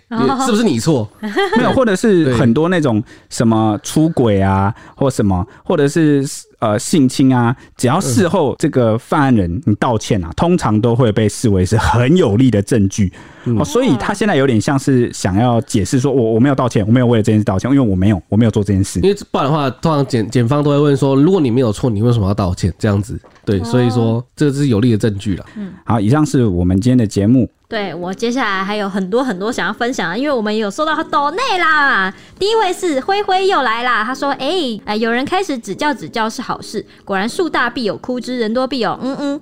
[0.47, 1.07] 是不是你错？
[1.55, 6.25] 没有，或者是很多那种什么出轨啊，或什么，或者是。
[6.63, 13.11] 呃，性侵啊，只要事后这个犯案人你道歉啊，通常都会被视为是很有力的证据。
[13.57, 19.01] 哦，所以他现在有点像是想要解释说，我我没有道歉，我没有为了这件事道歉，因为我没有，我没有做这件事。
[19.01, 22.73] 因为不然的话，通常检检方都会问说，如果你没有错，你为什么要道歉？
[22.79, 25.42] 这样子，对，所以说这是有力的证据了。
[25.55, 27.49] 嗯，好，以上是我们今天的节目。
[27.67, 32.13] 对，我接下来还有很多很多想要分享，因为我们有收到抖内啦。
[32.37, 39.39] 第一位是灰灰又来啦，他说：“哎、欸，哎，有人开始指教指教是好事，果然树大必有枯枝，人多必有嗯嗯。”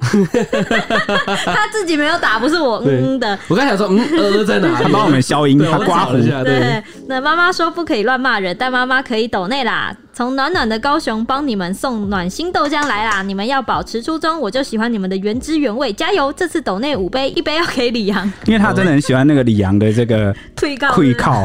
[1.44, 3.38] 他自己没有打，不是我嗯嗯的。
[3.48, 4.74] 我刚才想说嗯呃 在哪里？
[4.82, 6.42] 他帮我们消音，他刮胡一下。
[6.42, 9.94] 对，那妈妈说不可以乱骂人，但妈妈可以抖内啦。
[10.12, 13.20] 从暖暖的高雄帮你们送暖心豆浆来啦！
[13.20, 16.32] 你们要保持初衷，我就喜欢你们的原汁原味，加油！
[16.32, 21.44] 这次抖内五杯，一杯要给李阳，因为他真的很喜欢那个李阳的这个 退告退靠。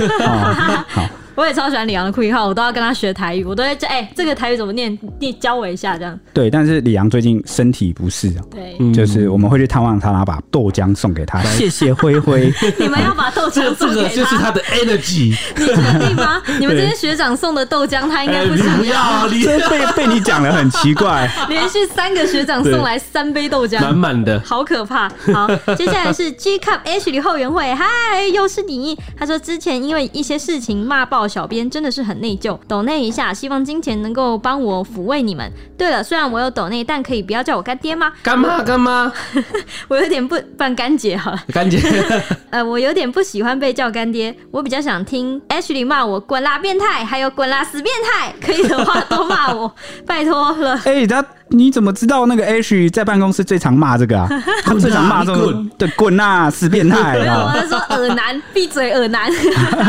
[0.88, 1.06] 好，
[1.36, 4.98] 我也超喜欢李阳的 Quick 号，我都要跟他学台语，我都会哎、欸，这个台语怎么念？
[5.20, 6.20] 你教我一下这样。
[6.34, 12.52] 对，但是李阳最近身体不适啊，对，就是我们会去探望他，然后把豆浆送给他， 谢谢灰灰。
[12.78, 15.36] 你们要把豆浆送给他，就是他的 energy。
[15.56, 16.42] 你确定吗？
[16.60, 19.28] 你们这些学长送的豆浆，他应该不想要。
[19.30, 25.10] 这被被你讲的很奇怪，连续三个学长送来三杯豆浆，满满的，好可怕。
[25.34, 27.86] 好，接下来是 G Cup H 里后援会，嗨，
[28.34, 28.98] 又是你。
[29.18, 32.58] 他说之前因为一些事情骂爆小编，真的是很内疚。
[32.68, 35.52] 抖内一下，希望金钱能够帮我抚慰你们。
[35.78, 38.12] 对了，虽然我有抖内，但可以不要叫我干爹吗？
[38.24, 39.12] 干妈，干妈，
[39.88, 41.44] 我有点不办干姐好了。
[41.54, 41.80] 干姐，
[42.52, 49.74] 呃，我有点不喜欢被叫干爹，我比较想听 H 里骂我滚啦变态，还有滚啦死变态，可以的话都骂我，
[50.06, 50.76] 拜托了。
[50.86, 51.26] 哎、欸，他。
[51.52, 54.28] 你怎么知道那个 H 在办公室最常骂这个啊？
[54.64, 57.14] 他最常骂这种对滚呐死变态。
[57.18, 59.30] 没有，我是说耳男，闭嘴耳男。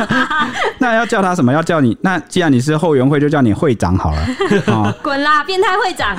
[0.78, 1.52] 那要叫他什么？
[1.52, 1.96] 要叫你？
[2.00, 4.94] 那既然你是后援会，就叫你会长好了。
[5.02, 6.16] 滚啦，变态会长。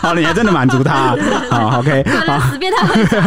[0.00, 1.14] 好，你还真的满足他。
[1.50, 2.02] 好，OK。
[2.02, 3.22] 滚啦，死变态会长。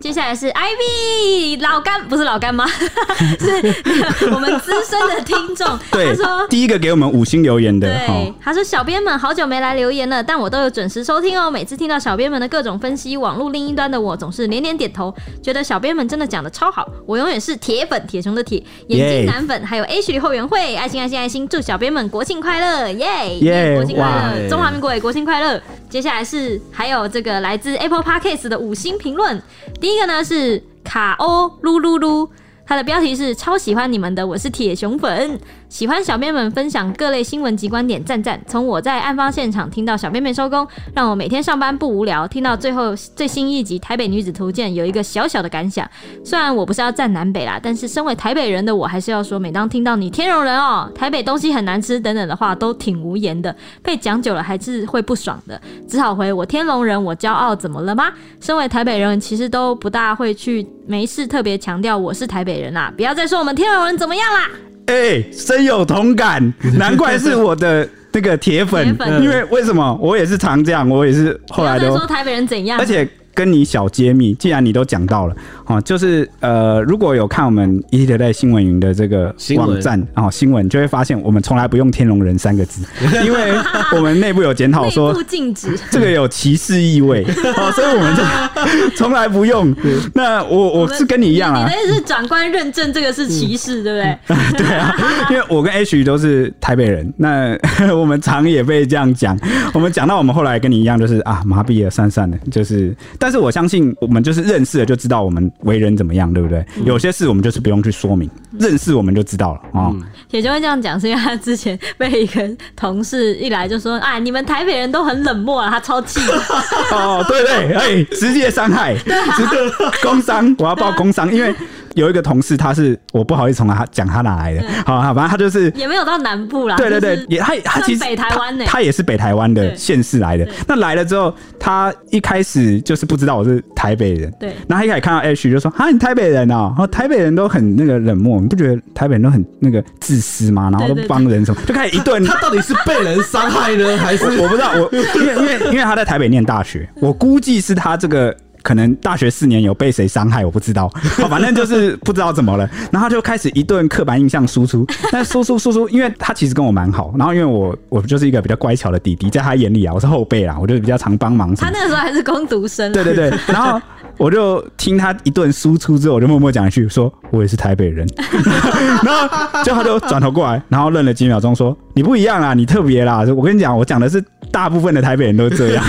[0.00, 5.78] 接下来是 Ivy 老干，不是老干妈，是我们资深的听众。
[5.92, 7.86] 对，他说第一个给我们五星留言的。
[7.86, 9.99] 对，他说小编们好久没来留言。
[10.08, 11.50] 但我都有准时收听哦。
[11.50, 16.88] 每次听到小编们的各种分析，网络另一端的我总是连连点头，觉得小编们真的讲的超好。
[17.06, 25.60] 我永远是铁粉，铁熊的铁，眼睛男粉，还有 H 后援会，爱心爱心爱心，祝小编们国庆快乐，耶耶，国庆快乐，中华民国也国庆快乐。
[25.88, 29.42] 接下来是还有这个来自 Apple Podcast 的五星评论，
[29.80, 32.28] 第一个呢是卡欧噜噜噜，
[32.66, 35.38] 他的标题是超喜欢你们的，我是铁熊粉。
[35.70, 38.38] 喜欢小编们分享各类新闻及观点，赞赞！
[38.48, 42.26] 从我在案发现场听到小编们收工，让我每天上班不无聊。
[42.26, 45.88] 听到最后最新一集《台北女子图鉴》，有一个小小的感想。
[46.24, 53.54] 虽然我不是要站南北啦，但是身为台北人的我，还是要说，每当听到你天龙人哦，台北东西很难吃等等的话，都挺无言的。
[53.80, 58.12] 被讲久了还是会不爽的，只好回我天龙人，我骄傲，怎么了吗？
[58.40, 62.92] 身为台北人，其实都不大会去没事特别强调我是台北人啦。
[62.96, 64.50] 不要再说我们天龙人怎么样啦。
[64.90, 69.98] 哎、欸，深有同感， 难怪是我的那个铁粉，粉，因为为什么？
[70.02, 73.08] 我也是常这样，我也是后来都说台北人怎样，而且。
[73.40, 75.34] 跟你小揭秘，既然你都讲到了，
[75.64, 82.82] 哦，就是呃，如果有看我们 ETtoday 新闻云的这个网站啊、哦，新闻就会发现我们从来不用“天龙人”三个字，
[83.24, 83.54] 因为
[83.96, 87.24] 我们内部有检讨说禁止这个有歧视意味，
[87.56, 88.22] 哦，所以我们就
[88.94, 89.74] 从来不用。
[90.12, 94.36] 那我我是跟你一样啊，你的是长官认证这个是歧视，对不对？
[94.58, 94.94] 对啊，
[95.30, 97.56] 因为我跟 H 都是台北人，那
[97.96, 99.34] 我们常也被这样讲，
[99.72, 102.94] 我们讲到我们后来跟你一样，就是啊，麻痹了，散散了，就是。
[103.18, 106.64] 但是我相信，我们就是认识了就知道我们为人怎么样，对不对？
[106.76, 108.28] 嗯、有些事我们就是不用去说明，
[108.58, 109.94] 认识我们就知道了啊。
[110.28, 116.20] 铁、嗯、就会这样讲，是因为他之前被一个同事一来就说：“啊，你们台北人都很冷漠啊。”他超气。
[116.92, 119.56] 哦，对对，哎，直接伤害，直接
[120.02, 121.54] 工伤，我要报工伤，因为。
[121.94, 130.46] 有一个同事，他是我不好意思从他讲他哪来的，好好，反正他就是也没有到南部啦，对对对，也他他其实北台湾呢，他也是北台湾的县市来的。
[130.66, 134.50] 那来了之后，他一开始就是不知道我是台北人，对。
[134.68, 140.70] 然后他一开始看到 H 就说：“啊，你台北人啊？”然后台北人都很那个冷漠，你不觉得台北人都很那个自私吗？
[140.70, 142.24] 然后都不帮人什么，就开始一顿。
[142.24, 144.72] 他到底是被人伤害呢，还是我不知道？
[144.74, 148.34] 我因为因为因为他在台北念大学，我估计是他这个。
[148.62, 150.88] 可能大学四年有被谁伤害，我不知道，
[151.28, 161.54] 反正就是不知道怎么了，然后他就开始一顿刻板印象输出，那输出输出，因为他其实跟我蛮好，然后因为我我就是一个比较乖巧的弟弟，在他眼里啊，我是后辈啦，我就比较常帮忙。
[161.54, 162.92] 他那个时候还是工读生。
[162.92, 163.80] 对对对，然后
[164.16, 168.06] 我就听他一顿输出之后，我就默默讲一句，说我也是台北人，
[169.02, 175.84] 然后就他就转头过来，然后愣了几秒钟，说你不一样啊，你特别啦，我跟你讲，我讲的是大部分的台北人都这样。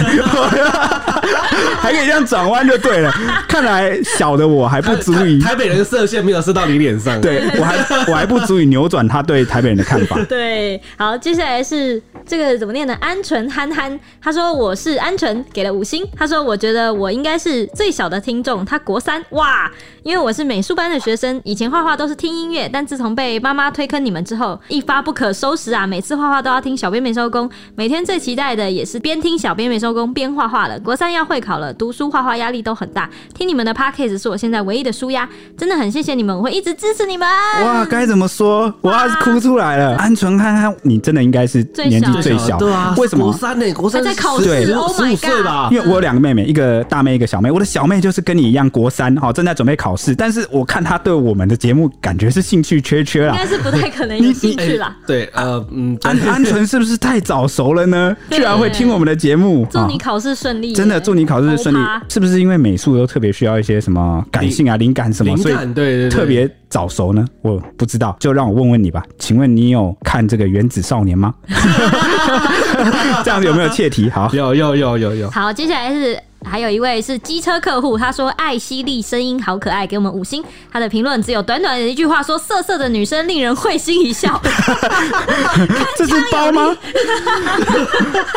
[1.80, 3.14] 还可以这样转弯就对了，
[3.48, 5.40] 看来小的我还不足以。
[5.40, 7.78] 台北人的射线没有射到你脸上，对我还
[8.08, 10.18] 我还不足以扭转他对台北人的看法。
[10.28, 12.98] 对，好，接下来是这个怎么念呢？
[13.02, 16.08] 鹌鹑憨憨，他说我是鹌鹑，给了五星。
[16.16, 19.70] 他说我觉得我应该是最小的听众，他国三，哇，
[20.04, 25.86] 因为我是美术班的学生，以前画画都是听音乐，但自从被妈妈推坑你们之后，一发不可收拾啊！
[25.86, 30.80] 每次画画都要听小编没收工，每天最期待的也是边听小编没收工边画画了。
[30.80, 31.74] 国三要会考了。
[31.74, 37.28] 读书画画压力都很大，听你们的 podcast 是我现在唯一的舒压，真的很谢谢你们，我会一直支持你们。
[37.64, 38.72] 哇，该怎么说？
[38.82, 39.98] 我要是哭出来了。
[39.98, 42.58] 鹌鹑憨憨，你真的应该是年纪纪最小。
[42.58, 43.26] 对啊，为什么？
[43.26, 43.74] 国三呢？
[43.74, 45.70] 国三在考试十五，Oh my 岁吧？
[45.72, 47.52] 因为我有两个妹妹，一个大妹，一个小妹。
[47.52, 54.96] 我的小妹就是跟你一样国三，哈正在准备考试，但是我看她对我们的节目感觉是兴趣缺缺啦，应该是不太可能有兴趣啦。
[55.06, 58.16] 对，呃，嗯，安安纯是不是太早熟了呢？
[58.32, 61.80] 居然会听我们的节目，祝你考试顺利，真的祝你考试顺利。
[62.10, 67.24] 是不是因为美术都特别需要一些什么感性啊、灵感什么，所以对对特别早熟呢？
[67.44, 69.04] 我不知道，就让我问问你吧。
[69.20, 71.36] 请问你有看这个《原子少年》吗？
[73.24, 74.10] 这样子有没有切题？
[74.10, 75.30] 好，有有有有有。
[75.30, 76.18] 好，接下来是。
[76.44, 80.44] 还有一位是机车客户，他说艾希莉声音好可爱，给我们五星。
[80.72, 84.42] 他的评论只有短短的一句话，说色色的女生令人会心一笑。
[85.96, 86.76] 这是包吗？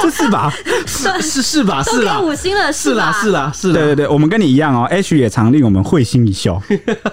[0.03, 0.53] 这是吧？
[0.87, 1.83] 是是是吧？
[1.83, 3.75] 是啦，五星了，是啦是啦是啦。
[3.75, 6.63] 对对对，我们跟你一样哦，H 也常令我们会心一笑。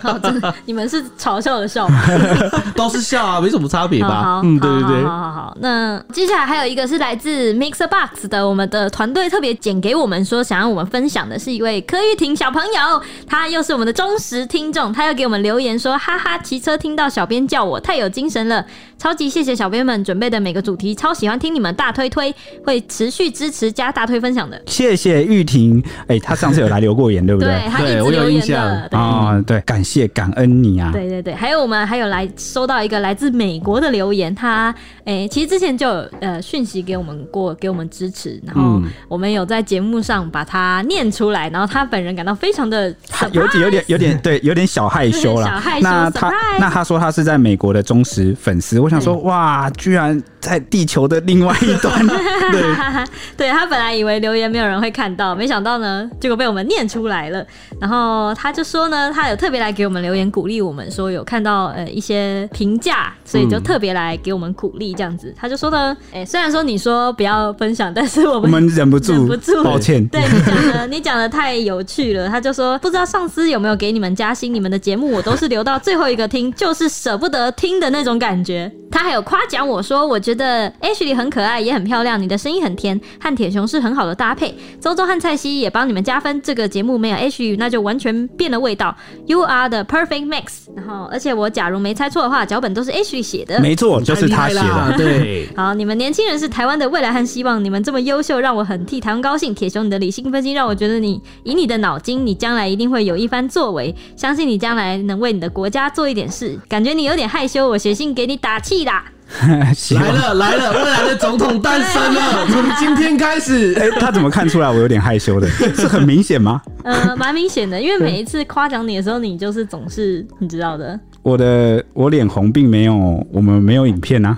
[0.02, 2.02] 好， 真的，你们是嘲笑的笑吗？
[2.76, 4.24] 都是笑啊，没什么差别吧？
[4.24, 5.58] 好，嗯，对对对，好好好。
[5.62, 10.81] 那接下来还有一个是来自 Mixer Box 的，我们的团队特别剪给我们说，想让我们。
[10.86, 18.66] 分享的是一位柯玉婷小朋友，他又是我们的忠实听众，他又给我们留言说：“哈哈，骑车听到小编叫我，太有精神了，
[19.02, 22.32] 超级谢谢小编们准备的每个主题，超喜欢听你们大推推，
[22.64, 27.50] 会持续支持加大推分享的。”谢谢玉婷，哎、欸，他上次有来留过言， 对不对？
[27.50, 28.90] 对，他一直留言的。
[28.92, 30.92] 哦，对，感谢感恩你啊！
[30.94, 40.84] 对对对，还有我们还有来收到一个来自美国的留言，他哎、欸，其实之前就有呃讯息给我们过，给我们支持，然后我们有在节目上把他。
[40.88, 42.94] 念出来，然后他本人感到非常的
[43.32, 45.48] 有点有点有点对，有点小害羞了。
[45.48, 45.84] 小害羞。
[45.84, 52.06] 那他那他说他是在美国的忠实粉丝，我想说哇，居然在地球的另外一端。
[52.52, 52.62] 对，
[53.38, 57.46] 对他本来以为留言没有人会看到，没想到呢，结果被我们念出来了。
[57.80, 65.34] 然后他就说呢，他有特别来给我们留言鼓励我们，说有看到呃一些评价，所以就特别来给我们鼓励这样子。
[65.38, 70.06] 他就说呢，哎，虽然说你说不要分享，但是我们 我们忍不住，忍不住，抱歉。
[70.08, 70.88] 对你讲的。
[70.92, 78.70] 你讲的太有趣了，他就说不知道上司有没有给你们加薪，你们的节目我都是留到最后一个听，就是舍不得听的那种感觉。
[78.92, 84.54] 他还有夸奖我说，我觉得 Ashley 很可爱，也很漂亮，你的声音很甜，和铁雄是很好的搭配。
[84.80, 88.96] 周周和蔡西也帮你们加分，这个节目没有 Ashley，那就完全变了味道。
[89.26, 90.68] You are the perfect mix。
[90.76, 94.96] 然后，而且我假如没猜错的话，脚本都是 Ashley 写的，没错，就是他写的。
[94.98, 99.54] 对，好，你们年轻人是台湾的未来和希望，你们这么优秀，让我很替台湾高兴。
[99.54, 106.58] 铁雄，你的理性分析让我觉得你以你的脑筋，你将来一定会有一番作为，相信你将来能为你的国家做一点事。
[106.68, 109.04] 感觉你有点害羞，我写信给你打气啦。
[109.96, 113.74] 来了来了，未来的总统诞生了， 从今天开始。
[113.78, 115.48] 哎、欸，他怎么看出来我有点害羞的？
[115.74, 116.62] 是很明显吗？
[116.84, 121.00] 呃，蛮明显的，因为每一次夸奖你的时候，你就是总是你知道的。
[121.24, 122.96] 我的我脸红并没有，
[123.32, 124.38] 我们没有影片啊，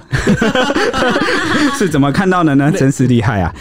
[1.78, 2.72] 是怎么看到的呢？
[2.72, 3.54] 真是厉害啊！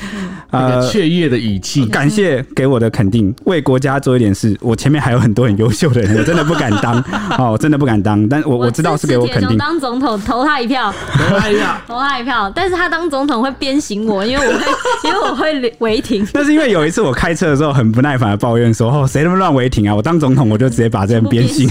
[0.52, 4.56] 呃，雀跃的语气，感谢给我的肯定，为国家做一点事。
[4.60, 7.02] 我前面还有很多很优秀的人，我真的不敢当
[7.38, 8.28] 哦，真的不敢当。
[8.28, 9.56] 但我我知道是给我肯定。
[9.56, 12.52] 当总统投他一票，投他一票， 投他一票。
[12.54, 14.66] 但是他当总统会鞭刑我，因为我会，
[15.08, 16.26] 因为我会违停。
[16.34, 21.68] 那是因为有一次我开车的时候很不耐烦的抱怨说：“哦，谁那么乱违停啊？”我当总统我就直接把这人鞭刑。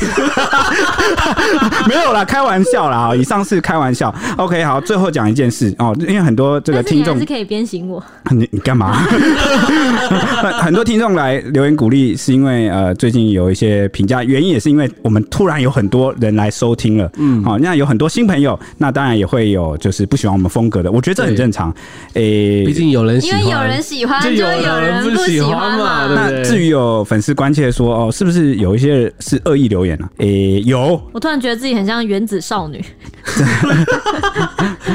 [1.88, 3.16] 没有啦，开玩笑啦。
[3.16, 4.14] 以上是开玩笑。
[4.38, 8.04] OK，好，最后讲一件事哦，因为很多这个听众是可以鞭刑我。
[8.32, 8.94] 你你干嘛？
[10.64, 17.12] 很多听众来留言鼓励，是因为呃最近有一些评价，原因也是因为我们突然有很多人来收听了。
[17.18, 21.70] 嗯，好，那有很多新朋友，那当然也会有就是不喜欢我们风格的，我觉得这很正常。
[22.14, 26.08] 诶，毕竟有人喜欢，因为有人喜欢，就有人不喜欢嘛。
[26.16, 30.08] 那至于有粉丝关切说哦，是不是有一些是恶意留言呢？
[30.20, 31.02] 诶，有。
[31.12, 32.82] 我突然觉得自己很像原子少女。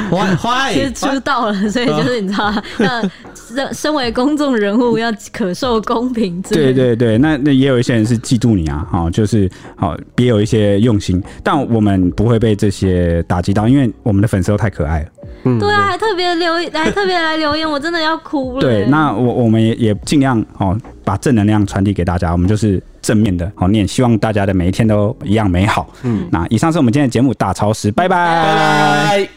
[0.09, 6.41] 坏坏，其实出道了，所以就是你知道，那身身为公众人物要可受公平。
[6.41, 15.07] 对对对，那那也有一些人是嫉妒你啊，哈，就是好别有一些用心，但我们不会被这些打击到，因为我们的粉丝都太可爱了。
[15.45, 18.59] 嗯，对啊，还特别留，还特别来留言，我真的要哭了。
[18.59, 25.87] 对，那我我们也也尽量哦，把正能量传递给大家，我们就是正面的好念，希望大家的每一天都一样美好。
[26.03, 28.15] 嗯，那以上是我们今天的节目大超时，拜拜。
[28.17, 28.55] 拜
[29.25, 29.36] 拜。